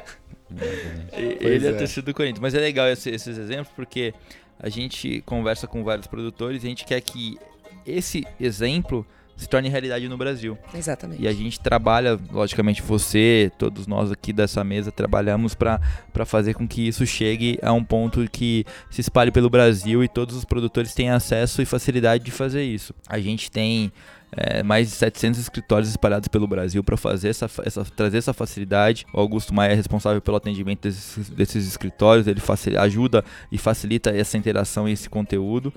Pois 0.50 1.40
Ele 1.40 1.66
é, 1.66 1.70
é. 1.70 1.72
torcedor 1.74 2.04
do 2.12 2.14
Corinthians. 2.14 2.40
Mas 2.40 2.54
é 2.54 2.58
legal 2.60 2.88
esse- 2.88 3.10
esses 3.10 3.36
exemplos 3.38 3.68
porque 3.74 4.12
a 4.58 4.68
gente 4.68 5.22
conversa 5.24 5.66
com 5.66 5.82
vários 5.84 6.06
produtores 6.06 6.62
e 6.62 6.66
a 6.66 6.68
gente 6.68 6.84
quer 6.84 7.00
que 7.00 7.38
esse 7.86 8.26
exemplo 8.38 9.06
se 9.40 9.48
torne 9.48 9.70
realidade 9.70 10.06
no 10.06 10.18
Brasil. 10.18 10.58
Exatamente. 10.74 11.22
E 11.22 11.26
a 11.26 11.32
gente 11.32 11.58
trabalha, 11.58 12.20
logicamente 12.30 12.82
você, 12.82 13.50
todos 13.56 13.86
nós 13.86 14.12
aqui 14.12 14.34
dessa 14.34 14.62
mesa, 14.62 14.92
trabalhamos 14.92 15.54
para 15.54 15.80
fazer 16.26 16.52
com 16.52 16.68
que 16.68 16.86
isso 16.86 17.06
chegue 17.06 17.58
a 17.62 17.72
um 17.72 17.82
ponto 17.82 18.28
que 18.30 18.66
se 18.90 19.00
espalhe 19.00 19.30
pelo 19.30 19.48
Brasil 19.48 20.04
e 20.04 20.08
todos 20.08 20.36
os 20.36 20.44
produtores 20.44 20.92
tenham 20.92 21.16
acesso 21.16 21.62
e 21.62 21.64
facilidade 21.64 22.22
de 22.22 22.30
fazer 22.30 22.64
isso. 22.64 22.94
A 23.08 23.18
gente 23.18 23.50
tem 23.50 23.90
é, 24.36 24.62
mais 24.62 24.88
de 24.88 24.94
700 24.94 25.40
escritórios 25.40 25.88
espalhados 25.90 26.28
pelo 26.28 26.46
Brasil 26.46 26.82
para 26.84 26.96
fazer 26.96 27.28
essa, 27.28 27.48
essa- 27.64 27.84
trazer 27.84 28.18
essa 28.18 28.32
facilidade. 28.32 29.04
O 29.12 29.20
Augusto 29.20 29.52
Maia 29.54 29.72
é 29.72 29.74
responsável 29.74 30.20
pelo 30.20 30.36
atendimento 30.36 30.82
desses, 30.82 31.28
desses 31.30 31.66
escritórios, 31.66 32.26
ele 32.26 32.40
ajuda 32.78 33.24
e 33.50 33.58
facilita 33.58 34.10
essa 34.10 34.36
interação 34.38 34.88
e 34.88 34.92
esse 34.92 35.08
conteúdo. 35.08 35.72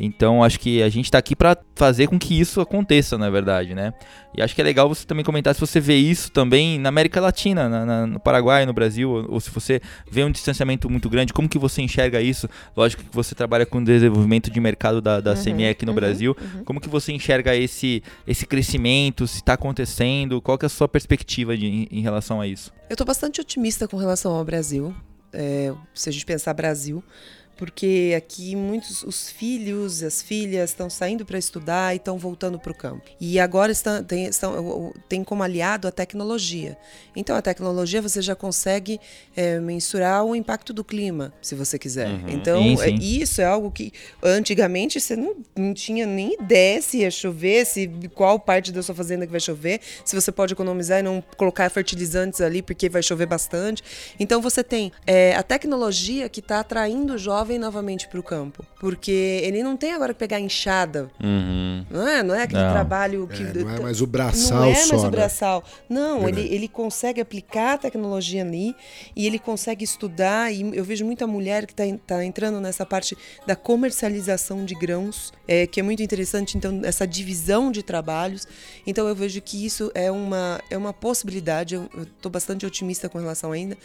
Então 0.00 0.44
acho 0.44 0.60
que 0.60 0.80
a 0.80 0.88
gente 0.88 1.06
está 1.06 1.18
aqui 1.18 1.34
para 1.34 1.56
fazer 1.74 2.06
com 2.06 2.16
que 2.18 2.38
isso 2.38 2.60
aconteça, 2.60 3.18
na 3.18 3.28
verdade, 3.30 3.74
né? 3.74 3.92
E 4.36 4.40
acho 4.40 4.54
que 4.54 4.60
é 4.60 4.64
legal 4.64 4.88
você 4.88 5.04
também 5.04 5.24
comentar 5.24 5.52
se 5.54 5.60
você 5.60 5.80
vê 5.80 5.96
isso 5.96 6.30
também 6.30 6.78
na 6.78 6.88
América 6.88 7.20
Latina, 7.20 7.68
na- 7.68 7.84
na- 7.84 8.06
no 8.06 8.20
Paraguai, 8.20 8.64
no 8.64 8.72
Brasil, 8.72 9.10
ou, 9.10 9.32
ou 9.32 9.40
se 9.40 9.50
você 9.50 9.80
vê 10.08 10.22
um 10.22 10.30
distanciamento 10.30 10.88
muito 10.88 11.10
grande, 11.10 11.32
como 11.32 11.48
que 11.48 11.58
você 11.58 11.82
enxerga 11.82 12.20
isso? 12.22 12.48
Lógico 12.76 13.02
que 13.02 13.08
você 13.12 13.34
trabalha 13.34 13.66
com 13.66 13.82
desenvolvimento 13.82 14.48
de 14.52 14.60
mercado 14.60 15.00
da, 15.00 15.20
da 15.20 15.32
Uhum, 15.32 15.42
CME 15.42 15.68
aqui 15.68 15.84
no 15.84 15.90
uhum, 15.90 15.96
Brasil. 15.96 16.36
uhum. 16.40 16.62
Como 16.64 16.80
que 16.80 16.88
você 16.88 17.10
enxerga 17.10 17.56
esse, 17.56 17.97
esse 18.26 18.46
crescimento, 18.46 19.26
se 19.26 19.36
está 19.38 19.54
acontecendo? 19.54 20.40
Qual 20.42 20.56
que 20.58 20.64
é 20.64 20.68
a 20.68 20.70
sua 20.70 20.88
perspectiva 20.88 21.56
de- 21.56 21.66
em, 21.66 21.88
em 21.90 22.00
relação 22.00 22.40
a 22.40 22.46
isso? 22.46 22.72
Eu 22.88 22.94
estou 22.94 23.06
bastante 23.06 23.40
otimista 23.40 23.86
com 23.88 23.96
relação 23.96 24.32
ao 24.34 24.44
Brasil. 24.44 24.94
É, 25.32 25.72
se 25.94 26.08
a 26.08 26.12
gente 26.12 26.24
pensar 26.24 26.54
Brasil, 26.54 27.02
porque 27.58 28.14
aqui 28.16 28.54
muitos 28.54 29.02
os 29.02 29.28
filhos, 29.28 30.02
as 30.04 30.22
filhas 30.22 30.70
estão 30.70 30.88
saindo 30.88 31.26
para 31.26 31.36
estudar 31.36 31.92
e 31.92 31.96
estão 31.96 32.16
voltando 32.16 32.58
para 32.58 32.70
o 32.70 32.74
campo. 32.74 33.02
E 33.20 33.40
agora 33.40 33.72
estão, 33.72 34.02
tem, 34.02 34.26
estão, 34.26 34.94
tem 35.08 35.24
como 35.24 35.42
aliado 35.42 35.88
a 35.88 35.90
tecnologia. 35.90 36.78
Então 37.16 37.34
a 37.34 37.42
tecnologia 37.42 38.00
você 38.00 38.22
já 38.22 38.36
consegue 38.36 39.00
é, 39.36 39.58
mensurar 39.58 40.24
o 40.24 40.36
impacto 40.36 40.72
do 40.72 40.84
clima, 40.84 41.32
se 41.42 41.56
você 41.56 41.78
quiser. 41.78 42.08
Uhum. 42.08 42.28
Então 42.28 42.62
Sim, 42.62 42.76
sim. 42.76 42.82
é- 42.84 42.90
isso 42.90 43.40
é 43.40 43.44
algo 43.44 43.72
que 43.72 43.92
antigamente 44.22 45.00
você 45.00 45.16
não, 45.16 45.34
não 45.56 45.74
tinha 45.74 46.06
nem 46.06 46.34
ideia 46.34 46.80
se 46.80 46.98
ia 46.98 47.10
chover, 47.10 47.66
se 47.66 47.90
qual 48.14 48.38
parte 48.38 48.70
da 48.70 48.82
sua 48.84 48.94
fazenda 48.94 49.26
que 49.26 49.32
vai 49.32 49.40
chover, 49.40 49.80
se 50.04 50.14
você 50.14 50.30
pode 50.30 50.52
economizar 50.52 51.00
e 51.00 51.02
não 51.02 51.20
colocar 51.36 51.68
fertilizantes 51.70 52.40
ali 52.40 52.62
porque 52.62 52.88
vai 52.88 53.02
chover 53.02 53.26
bastante. 53.26 53.82
Então 54.20 54.40
você 54.40 54.62
tem 54.62 54.92
é, 55.04 55.34
a 55.34 55.42
tecnologia 55.42 56.28
que 56.28 56.38
está 56.38 56.60
atraindo 56.60 57.14
o 57.14 57.18
jovem 57.48 57.58
novamente 57.58 58.06
para 58.08 58.20
o 58.20 58.22
campo, 58.22 58.64
porque 58.78 59.10
ele 59.42 59.62
não 59.62 59.74
tem 59.76 59.92
agora 59.92 60.12
que 60.12 60.18
pegar 60.18 60.38
enxada, 60.38 61.10
Uhum. 61.22 61.84
não 61.90 62.06
é? 62.06 62.22
Não 62.22 62.34
é 62.34 62.42
aquele 62.42 62.62
Não. 62.62 62.72
trabalho 62.72 63.26
que 63.26 63.42
É, 63.42 63.52
não 63.64 63.70
é 63.70 63.80
mais 63.80 64.02
o 64.02 64.06
braçal 64.06 64.58
não 64.58 64.64
é 64.64 64.72
mais 64.72 64.86
só, 64.86 64.98
o 64.98 65.02
né? 65.04 65.10
braçal. 65.10 65.64
Não, 65.88 66.22
ele, 66.28 66.32
Verdade. 66.32 66.54
ele 66.54 66.68
consegue 66.68 67.20
aplicar 67.20 67.74
a 67.74 67.78
tecnologia 67.78 68.42
ali 68.42 68.76
e 69.16 69.26
ele 69.26 69.38
consegue 69.38 69.82
estudar. 69.84 70.52
E 70.52 70.60
eu 70.76 70.84
vejo 70.84 71.04
muita 71.06 71.26
mulher 71.26 71.66
que 71.66 71.72
está 71.72 72.22
entrando 72.24 72.60
nessa 72.60 72.84
parte 72.84 73.16
da 73.46 73.56
comercialização 73.56 74.64
de 74.64 74.74
grãos, 74.74 75.32
é, 75.46 75.66
que 75.66 75.80
é 75.80 75.82
muito 75.82 76.02
interessante. 76.02 76.56
Então, 76.58 76.80
essa 76.84 77.06
divisão 77.06 77.72
de 77.72 77.82
trabalhos. 77.82 78.46
Então, 78.86 79.08
eu 79.08 79.14
vejo 79.14 79.40
que 79.40 79.64
isso 79.64 79.90
é 79.94 80.10
uma, 80.10 80.60
é 80.70 80.76
uma 80.76 80.92
possibilidade. 80.92 81.74
Eu 81.74 81.88
estou 82.02 82.30
bastante 82.30 82.66
otimista 82.66 83.08
com 83.08 83.18
relação 83.18 83.52
ainda. 83.52 83.76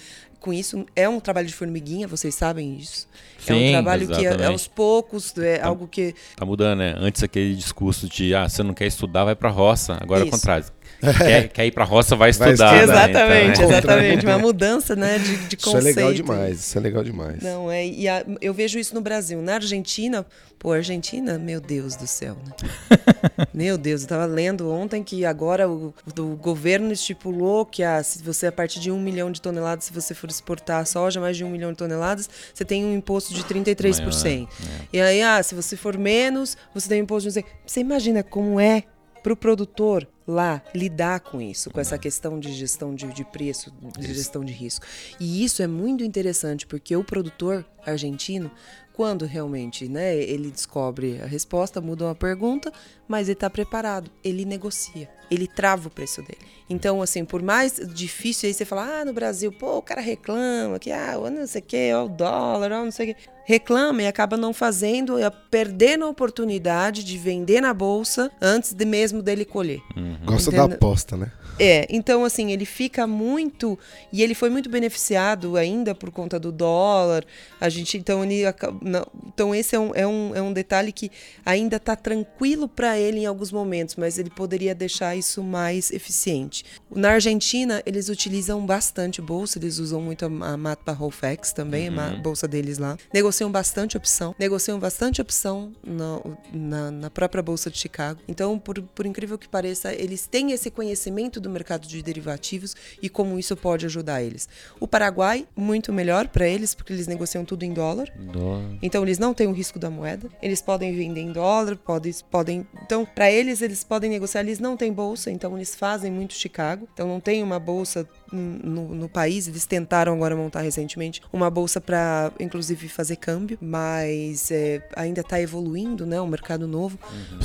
Com 0.43 0.51
isso, 0.51 0.85
é 0.93 1.07
um 1.07 1.21
trabalho 1.21 1.47
de 1.47 1.53
formiguinha, 1.53 2.05
vocês 2.05 2.35
sabem 2.35 2.75
disso. 2.75 3.07
é 3.47 3.53
um 3.53 3.59
Sim, 3.59 3.71
trabalho 3.71 4.05
que 4.07 4.13
é, 4.13 4.19
exatamente. 4.19 4.51
aos 4.51 4.67
poucos, 4.67 5.37
é 5.37 5.61
algo 5.61 5.87
que 5.87 6.13
Tá 6.35 6.45
mudando, 6.45 6.79
né? 6.79 6.93
Antes 6.97 7.23
aquele 7.23 7.55
discurso 7.55 8.09
de, 8.09 8.35
ah, 8.35 8.49
você 8.49 8.61
não 8.61 8.73
quer 8.73 8.87
estudar, 8.87 9.23
vai 9.23 9.35
pra 9.37 9.49
roça. 9.49 9.97
Agora 10.01 10.19
é 10.19 10.23
o 10.23 10.27
Isso. 10.27 10.35
contrário. 10.35 10.65
Quer, 11.01 11.47
quer 11.49 11.65
ir 11.65 11.71
pra 11.71 11.83
roça, 11.83 12.15
vai 12.15 12.31
Vai 12.31 12.51
estudar. 12.51 12.75
estudar. 12.75 12.77
né? 12.77 12.83
Exatamente, 13.09 13.51
Então, 13.59 13.63
é. 13.63 13.67
exatamente. 13.77 14.25
Uma 14.25 14.39
mudança 14.39 14.95
né, 14.95 15.17
de, 15.19 15.35
de 15.47 15.55
Isso 15.57 15.69
é 15.69 15.73
conceito. 15.73 15.95
legal 15.97 16.13
demais, 16.13 16.59
isso 16.59 16.77
é 16.77 16.81
legal 16.81 17.03
demais. 17.03 17.41
Não, 17.41 17.71
é, 17.71 17.85
e 17.85 18.07
a- 18.07 18.25
eu 18.41 18.53
vejo 18.53 18.77
isso 18.79 18.93
no 18.95 19.01
Brasil. 19.01 19.41
Na 19.41 19.55
Argentina, 19.55 20.25
pô, 20.57 20.71
Argentina, 20.71 21.37
meu 21.37 21.59
Deus 21.59 21.95
do 21.95 22.07
céu, 22.07 22.37
né? 22.45 22.53
meu 23.53 23.77
Deus, 23.77 24.03
eu 24.03 24.07
tava 24.07 24.25
lendo 24.25 24.71
ontem 24.71 25.03
que 25.03 25.25
agora 25.25 25.67
o, 25.69 25.93
o 26.17 26.23
governo 26.37 26.91
estipulou 26.91 27.65
que 27.65 27.83
a, 27.83 28.01
se 28.03 28.21
você, 28.23 28.47
a 28.47 28.51
partir 28.51 28.79
de 28.79 28.91
um 28.91 28.99
milhão 28.99 29.31
de 29.31 29.41
toneladas, 29.41 29.85
se 29.85 29.93
você 29.93 30.13
for 30.13 30.29
exportar 30.29 30.85
soja, 30.85 31.19
mais 31.19 31.35
de 31.37 31.43
um 31.43 31.49
milhão 31.49 31.71
de 31.71 31.77
toneladas, 31.77 32.29
você 32.53 32.63
tem 32.63 32.85
um 32.85 32.93
imposto 32.95 33.33
de 33.33 33.43
33%. 33.43 34.47
E 34.91 34.99
aí, 35.01 35.21
ah, 35.21 35.41
se 35.43 35.53
você 35.55 35.75
for 35.75 35.97
menos, 35.97 36.57
você 36.73 36.87
tem 36.89 37.01
um 37.01 37.03
imposto 37.03 37.29
de... 37.29 37.43
Você 37.65 37.79
imagina 37.79 38.23
como 38.23 38.59
é 38.59 38.83
para 39.21 39.33
o 39.33 39.35
produtor 39.37 40.07
lá 40.27 40.61
lidar 40.73 41.19
com 41.19 41.41
isso, 41.41 41.69
com 41.69 41.79
essa 41.79 41.97
questão 41.97 42.39
de 42.39 42.51
gestão 42.53 42.95
de, 42.95 43.07
de 43.07 43.23
preço, 43.25 43.71
de 43.97 44.13
gestão 44.13 44.43
de 44.43 44.53
risco. 44.53 44.85
E 45.19 45.43
isso 45.43 45.61
é 45.61 45.67
muito 45.67 46.03
interessante, 46.03 46.65
porque 46.65 46.95
o 46.95 47.03
produtor 47.03 47.65
argentino, 47.85 48.49
quando 48.93 49.25
realmente 49.25 49.87
né, 49.89 50.15
ele 50.15 50.51
descobre 50.51 51.19
a 51.21 51.25
resposta, 51.25 51.81
muda 51.81 52.05
uma 52.05 52.15
pergunta, 52.15 52.71
mas 53.07 53.27
ele 53.27 53.33
está 53.33 53.49
preparado, 53.49 54.09
ele 54.23 54.45
negocia, 54.45 55.09
ele 55.29 55.47
trava 55.47 55.87
o 55.87 55.91
preço 55.91 56.21
dele. 56.21 56.39
Então, 56.69 57.01
assim, 57.01 57.25
por 57.25 57.41
mais 57.41 57.81
difícil 57.93 58.47
aí 58.47 58.53
você 58.53 58.63
falar, 58.63 59.01
ah, 59.01 59.05
no 59.05 59.11
Brasil, 59.11 59.51
pô, 59.51 59.77
o 59.77 59.81
cara 59.81 59.99
reclama 59.99 60.79
que, 60.79 60.91
ah, 60.91 61.15
não 61.29 61.47
sei 61.47 61.61
o 61.61 61.65
que, 61.65 61.93
ó, 61.93 62.05
o 62.05 62.09
dólar, 62.09 62.71
ó, 62.71 62.85
não 62.85 62.91
sei 62.91 63.11
o 63.11 63.15
que. 63.15 63.21
Reclama 63.45 64.03
e 64.03 64.07
acaba 64.07 64.37
não 64.37 64.53
fazendo, 64.53 65.19
e 65.19 65.23
perdendo 65.51 66.05
a 66.05 66.09
oportunidade 66.09 67.03
de 67.03 67.17
vender 67.17 67.59
na 67.59 67.73
bolsa 67.73 68.31
antes 68.41 68.73
de 68.73 68.85
mesmo 68.85 69.21
dele 69.21 69.43
colher. 69.43 69.81
Gosta 70.25 70.49
Entendo. 70.49 70.69
da 70.69 70.75
aposta, 70.75 71.17
né? 71.17 71.31
É, 71.59 71.85
então 71.89 72.25
assim, 72.25 72.51
ele 72.51 72.65
fica 72.65 73.05
muito. 73.05 73.77
E 74.11 74.23
ele 74.23 74.33
foi 74.33 74.49
muito 74.49 74.69
beneficiado 74.71 75.55
ainda 75.55 75.93
por 75.93 76.09
conta 76.09 76.39
do 76.39 76.51
dólar. 76.51 77.23
A 77.61 77.69
gente, 77.69 77.95
então, 77.95 78.23
ele, 78.23 78.41
não- 78.81 79.05
então 79.27 79.53
esse 79.53 79.75
é 79.75 79.79
um, 79.79 79.91
é, 79.93 80.05
um, 80.07 80.35
é 80.35 80.41
um 80.41 80.51
detalhe 80.51 80.91
que 80.91 81.11
ainda 81.45 81.75
está 81.77 81.95
tranquilo 81.95 82.67
para 82.67 82.97
ele 82.97 83.19
em 83.19 83.25
alguns 83.27 83.51
momentos, 83.51 83.95
mas 83.95 84.17
ele 84.17 84.31
poderia 84.31 84.73
deixar 84.73 85.15
isso 85.15 85.43
mais 85.43 85.91
eficiente. 85.91 86.65
Na 86.89 87.11
Argentina, 87.11 87.83
eles 87.85 88.09
utilizam 88.09 88.65
bastante 88.65 89.21
bolsa, 89.21 89.59
eles 89.59 89.77
usam 89.77 90.01
muito 90.01 90.25
a, 90.25 90.27
a 90.27 90.57
Matpa 90.57 90.91
Rolfex 90.91 91.53
também, 91.53 91.87
a 91.89 91.91
ma- 91.91 92.09
bolsa 92.15 92.47
deles 92.47 92.79
lá. 92.79 92.97
Negociam 93.13 93.51
bastante 93.51 93.95
opção, 93.95 94.33
negociam 94.39 94.79
bastante 94.79 95.21
opção 95.21 95.71
no- 95.85 96.35
na, 96.51 96.89
na 96.89 97.09
própria 97.11 97.43
bolsa 97.43 97.69
de 97.69 97.77
Chicago. 97.77 98.19
Então, 98.27 98.57
por, 98.57 98.81
por 98.81 99.05
incrível 99.05 99.37
que 99.37 99.47
pareça, 99.47 99.93
eles 100.03 100.27
têm 100.27 100.51
esse 100.51 100.69
conhecimento 100.69 101.39
do 101.39 101.49
mercado 101.49 101.87
de 101.87 102.01
derivativos 102.01 102.75
e 103.01 103.09
como 103.09 103.39
isso 103.39 103.55
pode 103.55 103.85
ajudar 103.85 104.21
eles. 104.21 104.47
O 104.79 104.87
Paraguai, 104.87 105.47
muito 105.55 105.91
melhor 105.93 106.27
para 106.27 106.47
eles, 106.47 106.75
porque 106.75 106.93
eles 106.93 107.07
negociam 107.07 107.45
tudo 107.45 107.63
em 107.63 107.73
dólar. 107.73 108.11
Dó. 108.15 108.61
Então 108.81 109.03
eles 109.03 109.17
não 109.17 109.33
têm 109.33 109.47
o 109.47 109.51
risco 109.51 109.79
da 109.79 109.89
moeda. 109.89 110.29
Eles 110.41 110.61
podem 110.61 110.95
vender 110.95 111.21
em 111.21 111.31
dólar, 111.31 111.77
podem, 111.77 112.13
podem. 112.29 112.67
Então, 112.83 113.05
para 113.05 113.31
eles, 113.31 113.61
eles 113.61 113.83
podem 113.83 114.09
negociar. 114.09 114.41
Eles 114.41 114.59
não 114.59 114.75
têm 114.75 114.91
bolsa, 114.91 115.31
então 115.31 115.55
eles 115.55 115.75
fazem 115.75 116.11
muito 116.11 116.33
Chicago. 116.33 116.87
Então 116.93 117.07
não 117.07 117.19
tem 117.19 117.41
uma 117.41 117.59
bolsa 117.59 118.07
no, 118.31 118.93
no 118.95 119.09
país. 119.09 119.47
Eles 119.47 119.65
tentaram 119.65 120.13
agora 120.13 120.35
montar 120.35 120.61
recentemente 120.61 121.21
uma 121.31 121.49
bolsa 121.49 121.79
para, 121.79 122.31
inclusive, 122.39 122.87
fazer 122.89 123.15
câmbio, 123.15 123.57
mas 123.61 124.51
é, 124.51 124.87
ainda 124.95 125.21
está 125.21 125.39
evoluindo, 125.39 126.05
né? 126.05 126.19
Um 126.19 126.27
mercado 126.27 126.67
novo. 126.67 126.97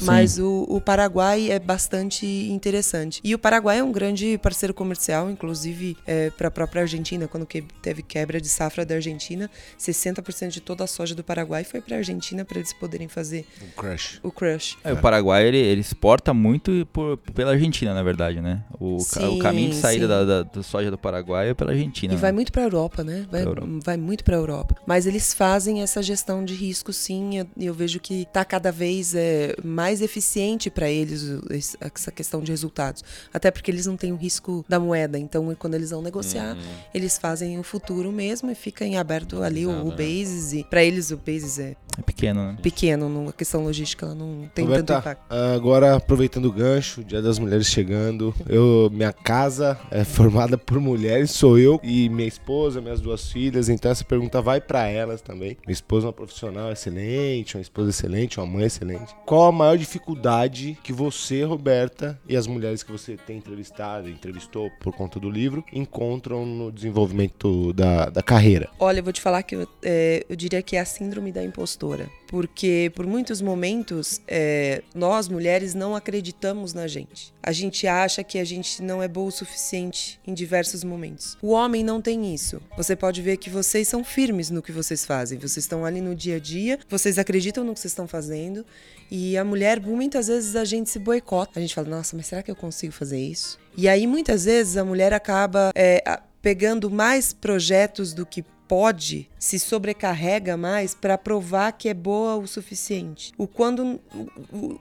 Mas 0.03 0.39
o, 0.39 0.67
o 0.69 0.81
Paraguai 0.81 1.51
é 1.51 1.59
bastante 1.59 2.27
interessante. 2.53 3.21
E 3.25 3.35
o 3.35 3.39
Paraguai 3.39 3.79
é 3.79 3.83
um 3.85 3.93
grande 3.93 4.39
parceiro 4.39 4.73
comercial, 4.75 5.31
inclusive 5.31 5.97
para 6.37 6.49
a 6.49 6.51
própria 6.51 6.83
Argentina, 6.83 7.27
quando 7.29 7.47
que- 7.47 7.63
teve 7.83 8.03
quebra 8.03 8.41
de 8.41 8.49
safra 8.49 8.85
da 8.85 8.95
Argentina, 8.97 9.51
60% 9.79 10.51
de 10.51 10.61
toda 10.61 10.85
a 10.85 10.87
soja 10.87 11.15
do 11.15 11.25
Paraguai 11.25 11.65
foi 11.65 11.81
para 11.81 11.97
a 11.97 11.99
Argentina 11.99 12.45
para 12.45 12.59
eles 12.59 12.73
poderem 12.73 13.09
fazer 13.09 13.47
Um 13.63 13.71
crush. 13.81 14.21
o 14.23 14.31
crush. 14.31 14.77
É, 14.85 14.93
o 14.93 14.97
Paraguai 15.01 15.47
ele, 15.47 15.59
ele 15.59 15.81
exporta 15.81 16.33
muito 16.35 16.87
por- 16.93 17.17
pela 17.35 17.53
Argentina, 17.53 17.95
na 17.95 18.03
verdade, 18.03 18.41
né? 18.41 18.63
O, 18.79 18.99
ca- 19.11 19.29
o 19.29 19.33
Sim, 19.35 19.39
caminho 19.39 19.71
de 19.71 19.77
saída 19.77 20.05
sim. 20.05 20.09
da, 20.09 20.25
da, 20.25 20.43
da 20.43 20.63
soja 20.63 20.91
do 20.91 20.99
Paraguai 20.99 21.51
é 21.51 21.55
pela 21.55 21.73
Argentina. 21.73 22.13
E 22.15 22.17
vai 22.17 22.31
né? 22.31 22.35
muito 22.37 22.53
para 22.53 22.63
a 22.63 22.65
Europa, 22.67 23.03
né? 23.05 23.27
Vai, 23.31 23.43
Europa. 23.43 23.69
vai 23.85 23.97
muito 23.97 24.25
para 24.25 24.37
a 24.37 24.39
Europa. 24.39 24.77
Mas 24.87 25.07
eles 25.07 25.33
fazem 25.35 25.83
essa 25.83 26.03
gestão 26.03 26.45
de 26.45 26.55
risco, 26.55 26.93
sim. 26.93 27.35
E 27.35 27.37
eu, 27.39 27.47
eu 27.59 27.75
vejo 27.75 28.01
que 28.01 28.23
está 28.23 28.45
cada 28.45 28.71
vez 28.73 29.15
é, 29.15 29.55
mais 29.65 30.01
eficiente 30.01 30.71
para 30.71 30.91
eles 30.91 31.23
o- 31.23 31.43
essa 31.81 32.11
questão 32.13 32.38
de 32.43 32.51
resultados. 32.51 33.05
Até 33.33 33.51
porque 33.51 33.71
eles 33.71 33.87
não 33.87 33.97
têm 33.97 34.13
o 34.13 34.17
risco 34.17 34.65
da 34.69 34.79
moeda. 34.81 35.19
Então, 35.19 35.55
quando 35.59 35.75
eles 35.75 35.91
vão 35.91 36.03
negociar, 36.03 36.57
eles 36.95 37.19
fazem 37.19 37.59
o 37.59 37.63
futuro 37.63 38.11
mesmo 38.13 38.51
e 38.51 38.55
fica 38.55 38.85
em 38.85 38.97
aberto 38.97 39.43
ali 39.43 39.67
o, 39.67 39.87
o 39.87 39.91
basis. 39.91 40.53
E 40.53 40.65
para 40.65 40.83
eles 40.85 41.11
o 41.11 41.17
basis 41.17 41.59
é 41.59 41.77
É 41.99 42.03
pequeno, 42.03 42.43
né? 42.53 42.57
pequeno, 42.63 43.09
não- 43.09 43.29
a 43.29 43.33
questão 43.33 43.63
logística 43.65 44.07
ela 44.07 44.15
não 44.15 44.49
tem 44.55 44.65
Roberta, 44.65 44.85
tanto 44.95 45.01
impacto. 45.01 45.33
agora 45.33 45.97
aproveitando 45.97 46.47
o 46.47 46.53
gancho, 46.53 47.03
Dia 47.05 47.21
das 47.23 47.39
Mulheres 47.39 47.67
chegando, 47.67 48.35
eu, 48.49 48.89
minha 48.93 49.13
casa 49.13 49.79
é 49.91 50.05
formada 50.05 50.57
por 50.57 50.81
mulheres, 50.81 51.31
sou 51.31 51.59
eu 51.59 51.81
e 51.83 52.09
minha 52.09 52.29
esposa, 52.29 52.81
minhas 52.81 53.01
duas 53.01 53.31
filhas, 53.31 53.69
então 53.69 53.91
essa 53.91 54.05
pergunta 54.05 54.41
vai 54.41 54.61
pra 54.61 54.87
elas 54.87 55.21
também. 55.21 55.57
Minha 55.67 55.73
esposa 55.73 56.07
é 56.07 56.09
uma 56.09 56.13
profissional 56.13 56.71
excelente, 56.73 57.57
uma 57.57 57.63
esposa 57.63 57.91
excelente, 57.91 58.39
uma 58.39 58.47
mãe 58.47 58.65
excelente. 58.65 59.15
Qual 59.27 59.47
a 59.47 59.53
maior 59.53 59.77
dificuldade 59.77 60.79
que 60.83 60.93
você, 60.93 61.43
Roberta, 61.45 62.19
e 62.29 62.37
as 62.37 62.47
mulheres 62.47 62.83
que 62.83 62.93
você 62.93 63.17
tem 63.17 63.39
entrevistado, 63.39 64.09
entrevistou 64.09 64.71
por 64.81 64.93
conta 64.95 65.19
do 65.19 65.31
livro, 65.31 65.65
encontram 65.73 66.45
no 66.45 66.71
desenvolvimento 66.71 67.73
da, 67.73 68.11
da 68.11 68.23
carreira? 68.23 68.69
Olha, 68.79 68.99
eu 68.99 69.05
vou 69.05 69.13
te 69.13 69.21
falar 69.21 69.43
que 69.43 69.57
eu, 69.57 69.67
é, 69.83 70.25
eu 70.29 70.37
diria 70.37 70.63
que 70.63 70.77
é 70.77 70.81
a 70.81 70.85
síndrome 70.85 71.33
da 71.33 71.43
impostora. 71.43 72.09
Porque 72.29 72.93
por 72.95 73.07
muitos 73.07 73.41
momentos 73.41 74.21
é, 74.29 74.83
nós 74.95 75.29
mulheres 75.29 75.75
não 75.75 75.97
acreditamos 75.97 76.75
na 76.75 76.87
gente. 76.87 77.33
A 77.43 77.53
gente 77.53 77.87
acha 77.87 78.23
que 78.23 78.39
a 78.39 78.45
gente 78.45 78.83
não 78.83 79.03
é 79.03 79.09
boa 79.09 79.29
o 79.29 79.33
suficiente 79.33 80.21
em 80.27 80.35
diversos 80.35 80.85
momentos. 80.85 81.37
O 81.41 81.51
homem 81.51 81.83
não 81.85 82.01
tem 82.01 82.35
isso. 82.35 82.61
Você 82.77 82.95
pode 82.97 83.23
ver 83.23 83.37
que 83.37 83.49
vocês 83.49 83.89
são 83.89 84.03
firmes 84.05 84.51
no 84.51 84.63
que 84.63 84.73
vocês 84.73 85.05
fazem. 85.05 85.39
Vocês 85.39 85.59
estão 85.59 85.85
ali 85.85 86.01
no 86.01 86.15
dia 86.15 86.37
a 86.37 86.39
dia, 86.41 86.79
vocês 86.89 87.19
acreditam 87.19 87.65
no 87.65 87.75
que 87.75 87.81
vocês 87.81 87.93
estão 87.93 88.09
fazendo. 88.09 88.67
E 89.11 89.37
a 89.39 89.45
mulher, 89.45 89.81
muitas 89.81 90.27
vezes 90.27 90.57
a 90.57 90.65
gente 90.65 90.91
se 90.91 90.99
boicota. 90.99 91.59
A 91.59 91.61
gente 91.61 91.75
fala, 91.75 91.89
nossa, 91.89 92.17
mas 92.17 92.27
será 92.27 92.43
que 92.43 92.51
eu 92.51 92.57
consigo 92.57 92.93
fazer 92.93 93.21
isso? 93.21 93.59
E 93.77 93.89
aí 93.89 94.07
muitas 94.07 94.45
vezes 94.45 94.77
a 94.77 94.85
mulher 94.85 95.15
acaba 95.15 95.71
é, 95.75 96.03
pegando 96.43 96.91
mais 96.91 97.33
projetos 97.33 98.13
do 98.13 98.27
que 98.27 98.45
pode, 98.69 99.29
se 99.39 99.59
sobrecarrega 99.59 100.57
mais 100.57 100.95
para 100.95 101.17
provar 101.17 101.73
que 101.73 101.89
é 101.89 101.95
boa 101.95 102.37
o 102.37 102.47
suficiente. 102.47 103.33
O 103.39 103.47
quando 103.47 103.99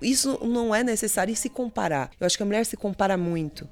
isso 0.02 0.38
não 0.45 0.76
é 0.76 0.84
necessário 0.84 1.32
e 1.32 1.36
se 1.36 1.50
comparar. 1.50 2.12
Eu 2.19 2.28
acho 2.28 2.36
que 2.36 2.43
a 2.43 2.45
mulher 2.45 2.65
se 2.65 2.76
compara 2.76 3.17
muito. 3.17 3.67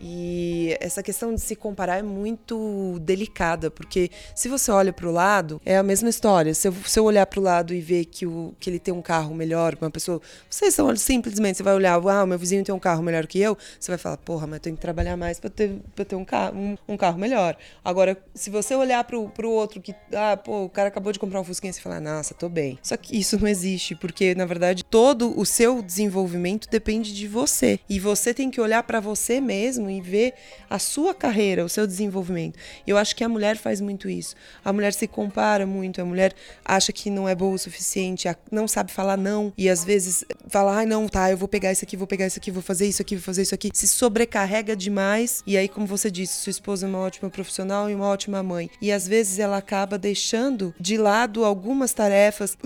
E 0.00 0.76
essa 0.80 1.02
questão 1.02 1.34
de 1.34 1.40
se 1.40 1.54
comparar 1.54 1.98
é 1.98 2.02
muito 2.02 2.98
delicada, 3.00 3.70
porque 3.70 4.10
se 4.34 4.48
você 4.48 4.70
olha 4.70 4.92
para 4.92 5.06
o 5.06 5.12
lado, 5.12 5.60
é 5.64 5.76
a 5.76 5.82
mesma 5.82 6.08
história. 6.08 6.54
Se 6.54 6.68
eu, 6.68 6.74
se 6.86 6.98
eu 6.98 7.04
olhar 7.04 7.26
para 7.26 7.38
o 7.38 7.42
lado 7.42 7.74
e 7.74 7.80
ver 7.80 8.06
que, 8.06 8.26
o, 8.26 8.54
que 8.58 8.70
ele 8.70 8.78
tem 8.78 8.94
um 8.94 9.02
carro 9.02 9.34
melhor, 9.34 9.76
uma 9.80 9.90
pessoa. 9.90 10.20
Vocês 10.48 10.74
são 10.74 10.94
simplesmente, 10.96 11.58
você 11.58 11.62
vai 11.62 11.74
olhar, 11.74 12.00
ah, 12.08 12.26
meu 12.26 12.38
vizinho 12.38 12.64
tem 12.64 12.74
um 12.74 12.78
carro 12.78 13.02
melhor 13.02 13.26
que 13.26 13.38
eu, 13.38 13.56
você 13.78 13.90
vai 13.90 13.98
falar, 13.98 14.16
porra, 14.16 14.46
mas 14.46 14.54
eu 14.54 14.60
tenho 14.60 14.76
que 14.76 14.82
trabalhar 14.82 15.16
mais 15.16 15.38
para 15.38 15.50
ter, 15.50 15.76
pra 15.94 16.04
ter 16.04 16.16
um, 16.16 16.24
carro, 16.24 16.56
um, 16.56 16.76
um, 16.88 16.96
carro 16.96 17.18
melhor. 17.18 17.56
Agora, 17.84 18.16
se 18.34 18.48
você 18.48 18.74
olhar 18.74 19.04
para 19.04 19.16
o 19.18 19.50
outro 19.50 19.80
que, 19.80 19.94
ah, 20.14 20.36
pô, 20.36 20.64
o 20.64 20.68
cara 20.68 20.88
acabou 20.88 21.12
de 21.12 21.18
comprar 21.18 21.40
um 21.40 21.44
Fusquinha, 21.44 21.72
você 21.72 21.80
fala, 21.80 22.00
nossa, 22.00 22.32
tô 22.32 22.48
bem. 22.48 22.78
Só 22.82 22.96
que 22.96 23.18
isso 23.18 23.38
não 23.38 23.48
existe, 23.48 23.94
porque 23.94 24.34
na 24.34 24.46
verdade 24.46 24.84
todo 24.84 25.38
o 25.38 25.44
seu 25.44 25.82
desenvolvimento 25.82 26.68
depende 26.70 27.14
de 27.14 27.28
você. 27.28 27.78
E 27.88 27.98
você 27.98 28.32
tem 28.32 28.50
que 28.50 28.60
olhar 28.60 28.82
para 28.82 29.00
você 29.00 29.40
mesmo 29.40 29.89
e 29.90 30.00
ver 30.00 30.34
a 30.68 30.78
sua 30.78 31.14
carreira, 31.14 31.64
o 31.64 31.68
seu 31.68 31.86
desenvolvimento. 31.86 32.58
Eu 32.86 32.96
acho 32.96 33.14
que 33.14 33.24
a 33.24 33.28
mulher 33.28 33.56
faz 33.56 33.80
muito 33.80 34.08
isso. 34.08 34.34
A 34.64 34.72
mulher 34.72 34.92
se 34.92 35.06
compara 35.06 35.66
muito, 35.66 36.00
a 36.00 36.04
mulher 36.04 36.34
acha 36.64 36.92
que 36.92 37.10
não 37.10 37.28
é 37.28 37.34
boa 37.34 37.54
o 37.54 37.58
suficiente, 37.58 38.28
não 38.50 38.68
sabe 38.68 38.92
falar 38.92 39.16
não 39.16 39.52
e 39.56 39.68
às 39.68 39.84
vezes 39.84 40.24
fala, 40.48 40.76
ai 40.76 40.84
ah, 40.84 40.86
não, 40.86 41.08
tá, 41.08 41.30
eu 41.30 41.36
vou 41.36 41.48
pegar 41.48 41.72
isso 41.72 41.84
aqui, 41.84 41.96
vou 41.96 42.06
pegar 42.06 42.26
isso 42.26 42.38
aqui, 42.38 42.50
vou 42.50 42.62
fazer 42.62 42.86
isso 42.86 43.02
aqui, 43.02 43.16
vou 43.16 43.24
fazer 43.24 43.42
isso 43.42 43.54
aqui. 43.54 43.70
Se 43.72 43.88
sobrecarrega 43.88 44.76
demais 44.76 45.42
e 45.46 45.56
aí, 45.56 45.68
como 45.68 45.86
você 45.86 46.10
disse, 46.10 46.42
sua 46.42 46.50
esposa 46.50 46.86
é 46.86 46.88
uma 46.88 46.98
ótima 46.98 47.30
profissional 47.30 47.88
e 47.90 47.94
uma 47.94 48.06
ótima 48.06 48.42
mãe. 48.42 48.70
E 48.80 48.92
às 48.92 49.06
vezes 49.06 49.38
ela 49.38 49.56
acaba 49.56 49.98
deixando 49.98 50.74
de 50.78 50.96
lado 50.96 51.44
algumas 51.44 51.92
tarefas 51.92 52.56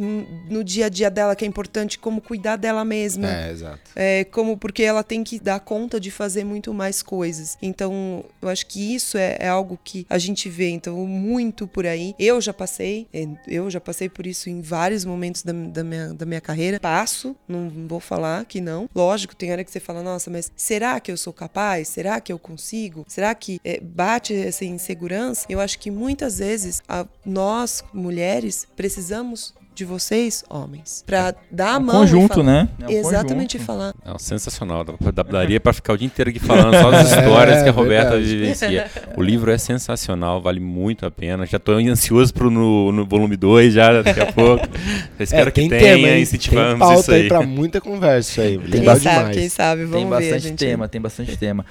no 0.48 0.62
dia 0.62 0.86
a 0.86 0.88
dia 0.88 1.10
dela 1.10 1.34
que 1.36 1.44
é 1.44 1.48
importante, 1.48 1.98
como 1.98 2.20
cuidar 2.20 2.56
dela 2.56 2.84
mesma. 2.84 3.30
É, 3.30 3.50
exato. 3.50 3.80
É, 3.94 4.24
como 4.24 4.56
porque 4.56 4.82
ela 4.82 5.02
tem 5.02 5.22
que 5.22 5.38
dar 5.38 5.60
conta 5.60 5.98
de 5.98 6.10
fazer 6.10 6.44
muito 6.44 6.72
mais 6.72 7.02
coisas. 7.02 7.13
Então, 7.60 8.24
eu 8.40 8.48
acho 8.48 8.66
que 8.66 8.94
isso 8.94 9.16
é, 9.18 9.36
é 9.40 9.48
algo 9.48 9.78
que 9.82 10.06
a 10.08 10.18
gente 10.18 10.48
vê, 10.48 10.70
então, 10.70 11.06
muito 11.06 11.66
por 11.66 11.86
aí. 11.86 12.14
Eu 12.18 12.40
já 12.40 12.52
passei, 12.52 13.06
é, 13.12 13.26
eu 13.46 13.70
já 13.70 13.80
passei 13.80 14.08
por 14.08 14.26
isso 14.26 14.48
em 14.48 14.60
vários 14.60 15.04
momentos 15.04 15.42
da, 15.42 15.52
da, 15.52 15.84
minha, 15.84 16.14
da 16.14 16.26
minha 16.26 16.40
carreira. 16.40 16.80
Passo, 16.80 17.36
não 17.46 17.70
vou 17.86 18.00
falar 18.00 18.44
que 18.44 18.60
não. 18.60 18.88
Lógico, 18.94 19.36
tem 19.36 19.52
hora 19.52 19.62
que 19.64 19.70
você 19.70 19.80
fala, 19.80 20.02
nossa, 20.02 20.30
mas 20.30 20.50
será 20.56 20.98
que 21.00 21.12
eu 21.12 21.16
sou 21.16 21.32
capaz? 21.32 21.88
Será 21.88 22.20
que 22.20 22.32
eu 22.32 22.38
consigo? 22.38 23.04
Será 23.08 23.34
que 23.34 23.60
é, 23.64 23.80
bate 23.80 24.34
essa 24.34 24.64
insegurança? 24.64 25.46
Eu 25.48 25.60
acho 25.60 25.78
que 25.78 25.90
muitas 25.90 26.38
vezes 26.38 26.82
a, 26.88 27.06
nós, 27.24 27.84
mulheres, 27.92 28.66
precisamos 28.76 29.54
de 29.74 29.84
vocês, 29.84 30.44
homens, 30.48 31.02
para 31.04 31.34
dar 31.50 31.72
a 31.72 31.74
é 31.74 31.78
um 31.78 31.80
mão. 31.80 32.00
Conjunto, 32.00 32.42
né? 32.42 32.68
É 32.80 32.86
um 32.86 32.90
Exatamente 32.90 33.58
conjunto. 33.58 33.66
falar. 33.66 33.94
É 34.04 34.18
sensacional. 34.18 34.84
Daria 35.30 35.58
para 35.58 35.72
ficar 35.72 35.94
o 35.94 35.98
dia 35.98 36.06
inteiro 36.06 36.30
aqui 36.30 36.38
falando 36.38 36.74
só 36.80 36.90
as 36.90 37.08
histórias 37.10 37.58
é, 37.58 37.62
que 37.64 37.68
a 37.68 37.72
Roberta 37.72 38.18
vivencia. 38.18 38.90
O 39.16 39.22
livro 39.22 39.50
é 39.50 39.58
sensacional, 39.58 40.40
vale 40.40 40.60
muito 40.60 41.04
a 41.04 41.10
pena. 41.10 41.44
Já 41.44 41.56
estou 41.56 41.76
ansioso 41.76 42.32
pro 42.32 42.50
no, 42.50 42.92
no 42.92 43.04
volume 43.04 43.36
2 43.36 43.74
já 43.74 44.02
daqui 44.02 44.20
a 44.20 44.32
pouco. 44.32 44.66
espero 45.18 45.48
é, 45.48 45.52
que 45.52 45.68
tenha, 45.68 45.96
tema, 45.96 46.18
incentivamos 46.18 46.70
tem 46.70 46.78
pauta 46.78 47.00
isso 47.00 47.10
aí. 47.10 47.22
aí 47.22 47.28
para 47.28 47.42
muita 47.42 47.80
conversa 47.80 48.42
aí. 48.42 48.58
Quem 48.74 48.80
Legal 48.80 48.96
sabe, 48.96 49.16
demais. 49.16 49.36
quem 49.36 49.48
sabe, 49.48 49.84
vamos 49.84 49.98
tem 50.00 50.08
bastante 50.08 50.32
ver, 50.32 50.40
gente. 50.40 50.58
tema, 50.58 50.88
tem 50.88 51.00
bastante 51.00 51.36
tema. 51.36 51.66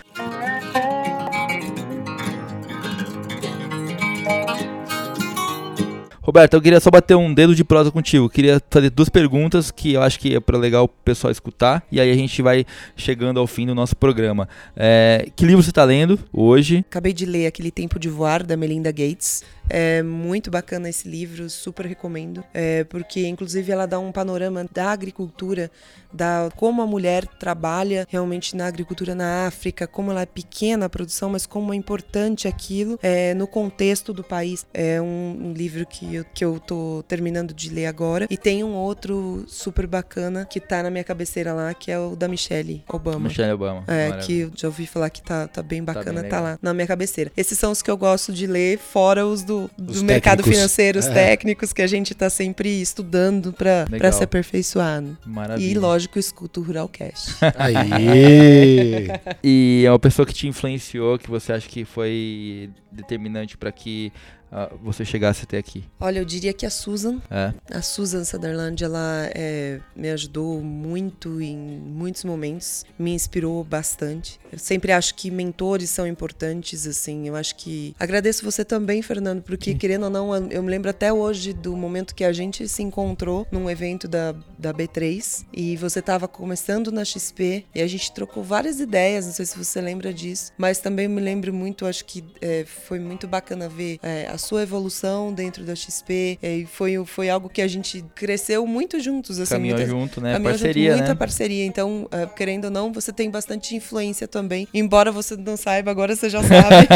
Roberto, 6.24 6.54
eu 6.54 6.62
queria 6.62 6.80
só 6.80 6.90
bater 6.90 7.18
um 7.18 7.34
dedo 7.34 7.54
de 7.54 7.66
prosa 7.66 7.92
contigo. 7.92 8.26
Eu 8.26 8.30
queria 8.30 8.62
fazer 8.70 8.90
duas 8.90 9.10
perguntas 9.10 9.70
que 9.70 9.92
eu 9.92 10.02
acho 10.02 10.18
que 10.18 10.34
é 10.34 10.40
para 10.40 10.58
legal 10.58 10.86
o 10.86 10.88
pessoal 10.88 11.30
escutar. 11.30 11.86
E 11.92 12.00
aí 12.00 12.10
a 12.10 12.16
gente 12.16 12.42
vai 12.42 12.66
chegando 12.96 13.42
ao 13.42 13.46
fim 13.46 13.66
do 13.66 13.76
nosso 13.76 13.94
programa. 13.94 14.48
É, 14.74 15.28
que 15.36 15.46
livro 15.46 15.62
você 15.62 15.70
está 15.70 15.84
lendo 15.84 16.18
hoje? 16.32 16.86
Acabei 16.90 17.12
de 17.12 17.26
ler 17.26 17.48
Aquele 17.48 17.72
Tempo 17.72 18.00
de 18.00 18.08
Voar, 18.08 18.42
da 18.42 18.56
Melinda 18.56 18.90
Gates. 18.90 19.44
É 19.70 20.04
muito 20.04 20.52
bacana 20.52 20.90
esse 20.90 21.08
livro, 21.08 21.50
super 21.50 21.86
recomendo, 21.86 22.44
é, 22.54 22.84
porque 22.84 23.26
inclusive 23.26 23.72
ela 23.72 23.86
dá 23.86 23.98
um 24.00 24.12
panorama 24.12 24.66
da 24.72 24.92
agricultura, 24.92 25.72
da 26.12 26.50
como 26.56 26.82
a 26.82 26.88
mulher 26.88 27.26
trabalha 27.26 28.06
realmente 28.10 28.56
na 28.56 28.68
agricultura 28.68 29.16
na 29.16 29.48
África, 29.48 29.88
como 29.88 30.12
ela 30.12 30.22
é 30.22 30.26
pequena 30.26 30.86
a 30.86 30.90
produção, 30.90 31.30
mas 31.30 31.46
como 31.46 31.74
é 31.74 31.76
importante 31.76 32.48
aquilo 32.48 33.00
é, 33.02 33.34
no 33.34 33.48
contexto 33.48 34.14
do 34.14 34.24
país. 34.24 34.66
É 34.74 35.02
um, 35.02 35.40
um, 35.46 35.54
livro 35.54 35.86
que 35.86 36.16
eu, 36.16 36.26
que 36.34 36.44
eu 36.44 36.60
tô 36.60 37.04
terminando 37.08 37.54
de 37.54 37.70
ler 37.70 37.86
agora. 37.86 38.28
E 38.30 38.38
tem 38.38 38.64
um 38.64 38.76
outro 38.76 39.46
super 39.48 39.88
bacana 39.88 40.46
que 40.46 40.60
tá 40.60 40.84
na 40.84 40.90
minha 40.90 41.04
cabeceira 41.04 41.54
lá, 41.54 41.74
que 41.74 41.92
é 41.92 41.98
o 41.98 42.16
da 42.16 42.28
Michelle 42.28 42.84
Obama. 42.88 43.28
Michelle 43.28 43.54
Obama. 43.54 43.84
É, 43.88 44.10
Maravilha. 44.10 44.26
que 44.26 44.40
eu 44.40 44.52
já 44.56 44.68
ouvi 44.68 44.86
falar 44.86 45.10
que 45.10 45.22
tá, 45.22 45.48
tá 45.48 45.64
bem 45.64 45.84
tá 45.84 45.94
bacana, 45.94 46.16
tá, 46.16 46.22
bem 46.22 46.30
tá 46.30 46.40
lá 46.42 46.60
na 46.62 46.74
minha 46.74 46.88
cabeceira. 46.88 47.32
Esses 47.36 47.58
são 47.58 47.72
os 47.72 47.82
que 47.82 47.90
eu 47.90 47.98
gosto 47.98 48.32
de 48.32 48.46
ler, 48.46 48.78
fora 48.78 49.26
os 49.26 49.44
do 49.44 49.53
do, 49.78 49.94
do 49.94 50.04
mercado 50.04 50.44
financeiro, 50.44 51.00
os 51.00 51.06
é. 51.08 51.14
técnicos 51.14 51.72
que 51.72 51.82
a 51.82 51.88
gente 51.88 52.14
está 52.14 52.30
sempre 52.30 52.82
estudando 52.82 53.54
para 53.54 54.12
se 54.12 54.24
aperfeiçoar. 54.24 55.02
Né? 55.02 55.16
Maravilha. 55.26 55.72
E, 55.72 55.74
lógico, 55.76 56.20
escuto 56.20 56.62
o 56.62 56.64
Ruralcast. 56.64 57.36
Aí! 57.58 59.08
e 59.44 59.84
é 59.86 59.92
uma 59.92 60.00
pessoa 60.00 60.26
que 60.26 60.34
te 60.34 60.48
influenciou, 60.48 61.18
que 61.18 61.30
você 61.30 61.54
acha 61.54 61.68
que 61.68 61.86
foi 61.86 62.70
determinante 62.94 63.58
para 63.58 63.72
que 63.72 64.12
uh, 64.54 64.78
você 64.82 65.04
chegasse 65.04 65.44
até 65.44 65.58
aqui? 65.58 65.84
Olha, 66.00 66.20
eu 66.20 66.26
diria 66.26 66.54
que 66.54 66.66
a 66.66 66.70
Susan. 66.70 67.20
É. 67.30 67.54
A 67.72 67.82
Susan 67.82 68.24
Sutherland, 68.24 68.84
ela 68.84 69.30
é, 69.34 69.80
me 69.96 70.10
ajudou 70.12 70.62
muito 70.62 71.42
em 71.42 71.58
muitos 71.58 72.24
momentos, 72.24 72.86
me 72.98 73.14
inspirou 73.14 73.64
bastante. 73.64 74.40
Eu 74.52 74.60
sempre 74.60 74.92
acho 74.92 75.16
que 75.16 75.32
mentores 75.32 75.90
são 75.90 76.06
importantes, 76.06 76.86
assim. 76.86 77.28
Eu 77.28 77.36
acho 77.36 77.56
que. 77.56 77.96
Agradeço 78.00 78.46
você 78.46 78.64
também, 78.64 79.02
Fernando, 79.02 79.42
porque, 79.42 79.72
Sim. 79.72 79.78
querendo 79.78 80.04
ou 80.04 80.10
não, 80.10 80.36
eu 80.52 80.62
me 80.62 80.70
lembro 80.70 80.90
até 80.90 81.12
hoje 81.12 81.54
do 81.54 81.76
momento 81.76 82.14
que 82.14 82.24
a 82.24 82.32
gente 82.32 82.68
se 82.68 82.84
encontrou 82.84 83.48
num 83.52 83.70
evento 83.70 84.08
da, 84.08 84.34
da 84.58 84.74
B3 84.74 85.46
e 85.52 85.76
você 85.78 86.00
estava 86.00 86.28
começando 86.28 86.92
na 86.92 87.04
XP 87.04 87.66
e 87.74 87.82
a 87.82 87.88
gente 87.88 88.12
trocou 88.12 88.44
várias 88.44 88.80
ideias, 88.80 89.26
não 89.26 89.34
sei 89.34 89.46
se 89.46 89.58
você 89.58 89.82
lembra 89.82 90.14
disso, 90.14 90.52
mas 90.58 90.80
também 90.80 91.08
me 91.08 91.22
lembro 91.22 91.54
muito, 91.54 91.86
acho 91.86 92.06
que 92.06 92.24
é, 92.42 92.64
foi 92.84 93.00
muito 93.00 93.28
bacana 93.28 93.70
ver 93.70 94.00
é, 94.04 94.28
a 94.28 94.38
sua 94.38 94.64
evolução 94.64 95.34
dentro 95.34 95.64
da 95.64 95.76
XP. 95.76 96.38
E 96.42 96.66
foi, 96.66 97.04
foi 97.06 97.30
algo 97.30 97.50
que 97.50 97.62
a 97.62 97.68
gente 97.68 98.04
cresceu 98.14 98.68
muito 98.68 99.00
juntos. 99.00 99.40
Assim, 99.40 99.54
Caminhou 99.54 99.78
muitas, 99.78 99.92
junto, 99.92 100.22
né? 100.22 100.40
Parceria, 100.40 100.92
junto, 100.92 100.98
muita 100.98 101.14
né? 101.14 101.18
parceria. 101.18 101.66
Então, 101.66 102.04
uh, 102.06 102.36
querendo 102.36 102.66
ou 102.66 102.72
não, 102.72 102.92
você 102.92 103.12
tem 103.12 103.30
bastante 103.30 103.76
influência 103.76 104.28
também. 104.28 104.68
Embora 104.74 105.12
você 105.12 105.36
não 105.38 105.56
saiba, 105.56 105.90
agora 105.92 106.16
você 106.16 106.30
já 106.30 106.42
sabe. 106.44 106.88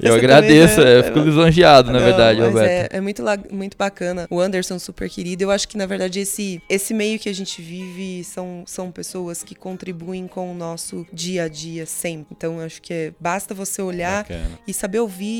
eu 0.00 0.14
agradeço, 0.14 0.76
também, 0.76 0.92
né? 0.92 0.98
eu 0.98 1.04
fico 1.04 1.18
lisonjeado, 1.18 1.90
na 1.90 1.98
não, 1.98 2.06
verdade, 2.06 2.40
Roberto. 2.40 2.92
É, 2.92 2.96
é 2.98 3.00
muito, 3.00 3.22
muito 3.50 3.76
bacana. 3.76 4.26
O 4.30 4.40
Anderson, 4.40 4.78
super 4.78 5.08
querido. 5.10 5.42
Eu 5.42 5.50
acho 5.50 5.66
que, 5.66 5.76
na 5.76 5.86
verdade, 5.86 6.20
esse, 6.20 6.62
esse 6.68 6.94
meio 6.94 7.18
que 7.18 7.28
a 7.28 7.34
gente 7.34 7.60
vive 7.60 8.22
são, 8.24 8.62
são 8.66 8.90
pessoas 8.90 9.42
que 9.42 9.54
contribuem 9.54 10.26
com 10.26 10.50
o 10.50 10.54
nosso 10.54 11.06
dia 11.12 11.44
a 11.44 11.48
dia 11.48 11.84
sempre. 11.84 12.28
Então, 12.36 12.60
eu 12.60 12.66
acho 12.66 12.80
que 12.80 12.92
é, 12.92 13.12
basta 13.18 13.54
você 13.54 13.82
olhar 13.82 14.22
bacana. 14.22 14.50
e 14.66 14.72
saber 14.72 15.00
ouvir 15.00 15.31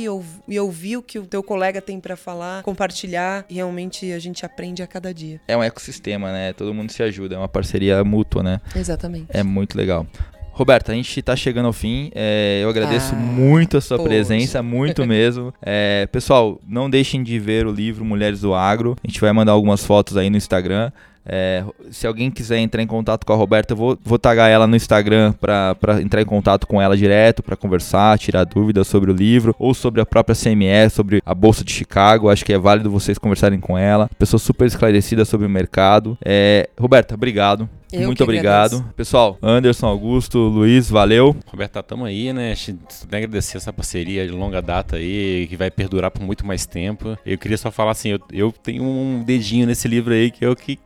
e 0.49 0.59
ouvir 0.59 0.97
o 0.97 1.03
que 1.03 1.19
o 1.19 1.27
teu 1.27 1.43
colega 1.43 1.81
tem 1.81 2.01
para 2.01 2.17
falar, 2.17 2.63
compartilhar. 2.63 3.45
E 3.49 3.55
realmente 3.55 4.13
a 4.13 4.19
gente 4.19 4.45
aprende 4.45 4.83
a 4.83 4.87
cada 4.87 5.13
dia. 5.13 5.41
É 5.47 5.57
um 5.57 5.63
ecossistema, 5.63 6.33
né? 6.33 6.53
Todo 6.53 6.73
mundo 6.73 6.91
se 6.91 7.03
ajuda, 7.03 7.35
é 7.35 7.39
uma 7.39 7.49
parceria 7.49 8.03
mútua, 8.05 8.43
né? 8.43 8.61
Exatamente. 8.75 9.27
É 9.29 9.43
muito 9.43 9.77
legal. 9.77 10.07
Roberta, 10.53 10.93
a 10.93 10.95
gente 10.95 11.19
está 11.19 11.35
chegando 11.35 11.67
ao 11.67 11.73
fim. 11.73 12.11
É, 12.15 12.61
eu 12.63 12.69
agradeço 12.69 13.15
ah, 13.15 13.19
muito 13.19 13.79
a 13.79 13.81
sua 13.81 13.97
poxa. 13.97 14.09
presença, 14.09 14.63
muito 14.63 15.07
mesmo. 15.07 15.53
É, 15.65 16.07
pessoal, 16.11 16.61
não 16.67 16.91
deixem 16.91 17.23
de 17.23 17.39
ver 17.39 17.67
o 17.67 17.73
livro 17.73 18.05
Mulheres 18.05 18.41
do 18.41 18.53
Agro. 18.53 18.97
A 19.03 19.07
gente 19.07 19.21
vai 19.21 19.33
mandar 19.33 19.53
algumas 19.53 19.85
fotos 19.85 20.17
aí 20.17 20.29
no 20.29 20.37
Instagram. 20.37 20.91
É, 21.25 21.65
se 21.91 22.07
alguém 22.07 22.31
quiser 22.31 22.59
entrar 22.59 22.83
em 22.83 22.87
contato 22.87 23.25
com 23.25 23.33
a 23.33 23.37
Roberta, 23.37 23.73
eu 23.73 23.77
vou, 23.77 23.99
vou 24.05 24.19
tagar 24.19 24.51
ela 24.51 24.67
no 24.67 24.77
Instagram 24.77 25.33
para 25.33 25.77
entrar 26.01 26.21
em 26.21 26.27
contato 26.27 26.67
com 26.67 26.81
ela 26.81 26.97
direto, 26.97 27.43
para 27.43 27.57
conversar, 27.57 28.19
tirar 28.19 28.45
dúvidas 28.45 28.87
sobre 28.87 29.11
o 29.11 29.15
livro 29.15 29.55
ou 29.59 29.75
sobre 29.75 30.01
a 30.01 30.07
própria 30.07 30.35
CME, 30.35 30.91
sobre 30.91 31.23
a 31.25 31.35
Bolsa 31.35 31.65
de 31.65 31.73
Chicago. 31.73 32.29
Acho 32.29 32.45
que 32.45 32.53
é 32.53 32.59
válido 32.59 32.91
vocês 32.91 33.19
conversarem 33.19 33.61
com 33.61 33.79
ela. 33.79 34.11
Pessoa 34.19 34.41
super 34.41 34.67
esclarecida 34.67 35.25
sobre 35.25 35.47
o 35.47 35.51
mercado. 35.51 36.19
É, 36.25 36.69
Roberta, 36.79 37.15
obrigado. 37.15 37.69
Eu 37.93 38.07
Muito 38.07 38.23
obrigado. 38.23 38.77
Agradeço. 38.77 38.95
Pessoal, 38.97 39.39
Anderson, 39.43 39.87
Augusto, 39.87 40.39
Luiz, 40.39 40.89
valeu. 40.89 41.37
Roberta, 41.47 41.83
tamo 41.83 42.07
aí, 42.07 42.33
né? 42.33 42.55
Agradecer 43.13 43.59
essa 43.59 43.71
parceria 43.71 44.27
de 44.27 44.33
longa 44.33 44.63
data 44.63 44.97
aí, 44.97 45.47
que 45.47 45.57
vai 45.57 45.71
perdurar 45.71 46.11
por 46.11 46.23
muito 46.23 46.47
mais 46.47 46.65
tempo. 46.65 47.19
Eu 47.25 47.37
queria 47.37 47.59
só 47.59 47.71
falar 47.71 47.91
assim, 47.91 48.09
eu, 48.09 48.21
eu 48.33 48.51
tenho 48.51 48.83
um 48.83 49.23
dedinho 49.23 49.67
nesse 49.67 49.87
livro 49.89 50.15
aí 50.15 50.31
que 50.31 50.43
eu 50.45 50.57
que 50.57 50.79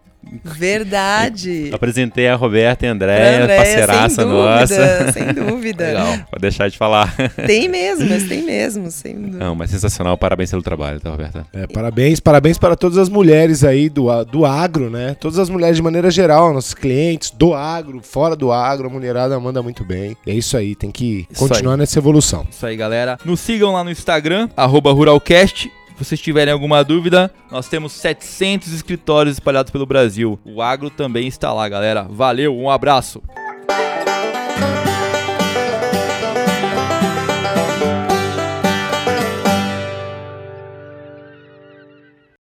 Verdade. 0.44 1.70
Apresentei 1.72 2.28
a 2.28 2.34
Roberta 2.34 2.84
e 2.84 2.88
a 2.88 2.92
Andréia, 2.92 3.42
Andréia, 3.42 3.60
parceiraça 3.60 4.22
sem 4.22 4.24
nossa. 4.24 4.76
dúvida, 4.76 5.12
sem 5.12 5.32
dúvida. 5.32 5.86
Legal. 5.86 6.16
Vou 6.30 6.40
deixar 6.40 6.68
de 6.68 6.76
falar. 6.76 7.14
Tem 7.46 7.68
mesmo, 7.68 8.08
mas 8.08 8.28
tem 8.28 8.42
mesmo, 8.42 8.90
sem 8.90 9.14
dúvida. 9.14 9.38
Não, 9.38 9.54
mas 9.54 9.70
sensacional. 9.70 10.16
Parabéns 10.16 10.50
pelo 10.50 10.62
trabalho, 10.62 11.00
tá, 11.00 11.10
Roberta? 11.10 11.46
É, 11.52 11.66
parabéns, 11.66 12.20
parabéns 12.20 12.58
para 12.58 12.76
todas 12.76 12.98
as 12.98 13.08
mulheres 13.08 13.64
aí 13.64 13.88
do, 13.88 14.24
do 14.24 14.44
agro, 14.44 14.90
né? 14.90 15.16
Todas 15.18 15.38
as 15.38 15.48
mulheres 15.48 15.76
de 15.76 15.82
maneira 15.82 16.10
geral, 16.10 16.52
nossos 16.52 16.74
clientes 16.74 17.30
do 17.30 17.54
agro, 17.54 18.00
fora 18.02 18.34
do 18.34 18.52
agro, 18.52 18.88
a 18.88 18.90
mulherada 18.90 19.38
manda 19.38 19.62
muito 19.62 19.84
bem. 19.84 20.16
E 20.26 20.30
é 20.30 20.34
isso 20.34 20.56
aí, 20.56 20.74
tem 20.74 20.90
que 20.90 21.26
Isso 21.30 21.38
continuar 21.38 21.76
nessa 21.76 21.98
evolução. 21.98 22.46
Isso 22.50 22.66
aí, 22.66 22.76
galera. 22.76 23.18
Nos 23.24 23.40
sigam 23.40 23.72
lá 23.72 23.84
no 23.84 23.90
Instagram, 23.90 24.48
arroba 24.56 24.92
Ruralcast. 24.92 25.70
Se 25.96 26.04
vocês 26.04 26.20
tiverem 26.20 26.52
alguma 26.52 26.84
dúvida, 26.84 27.32
nós 27.50 27.68
temos 27.68 27.92
700 27.92 28.70
escritórios 28.70 29.36
espalhados 29.36 29.70
pelo 29.72 29.86
Brasil. 29.86 30.38
O 30.44 30.60
agro 30.60 30.90
também 30.90 31.26
está 31.26 31.54
lá, 31.54 31.66
galera. 31.66 32.02
Valeu, 32.02 32.54
um 32.54 32.68
abraço. 32.68 33.22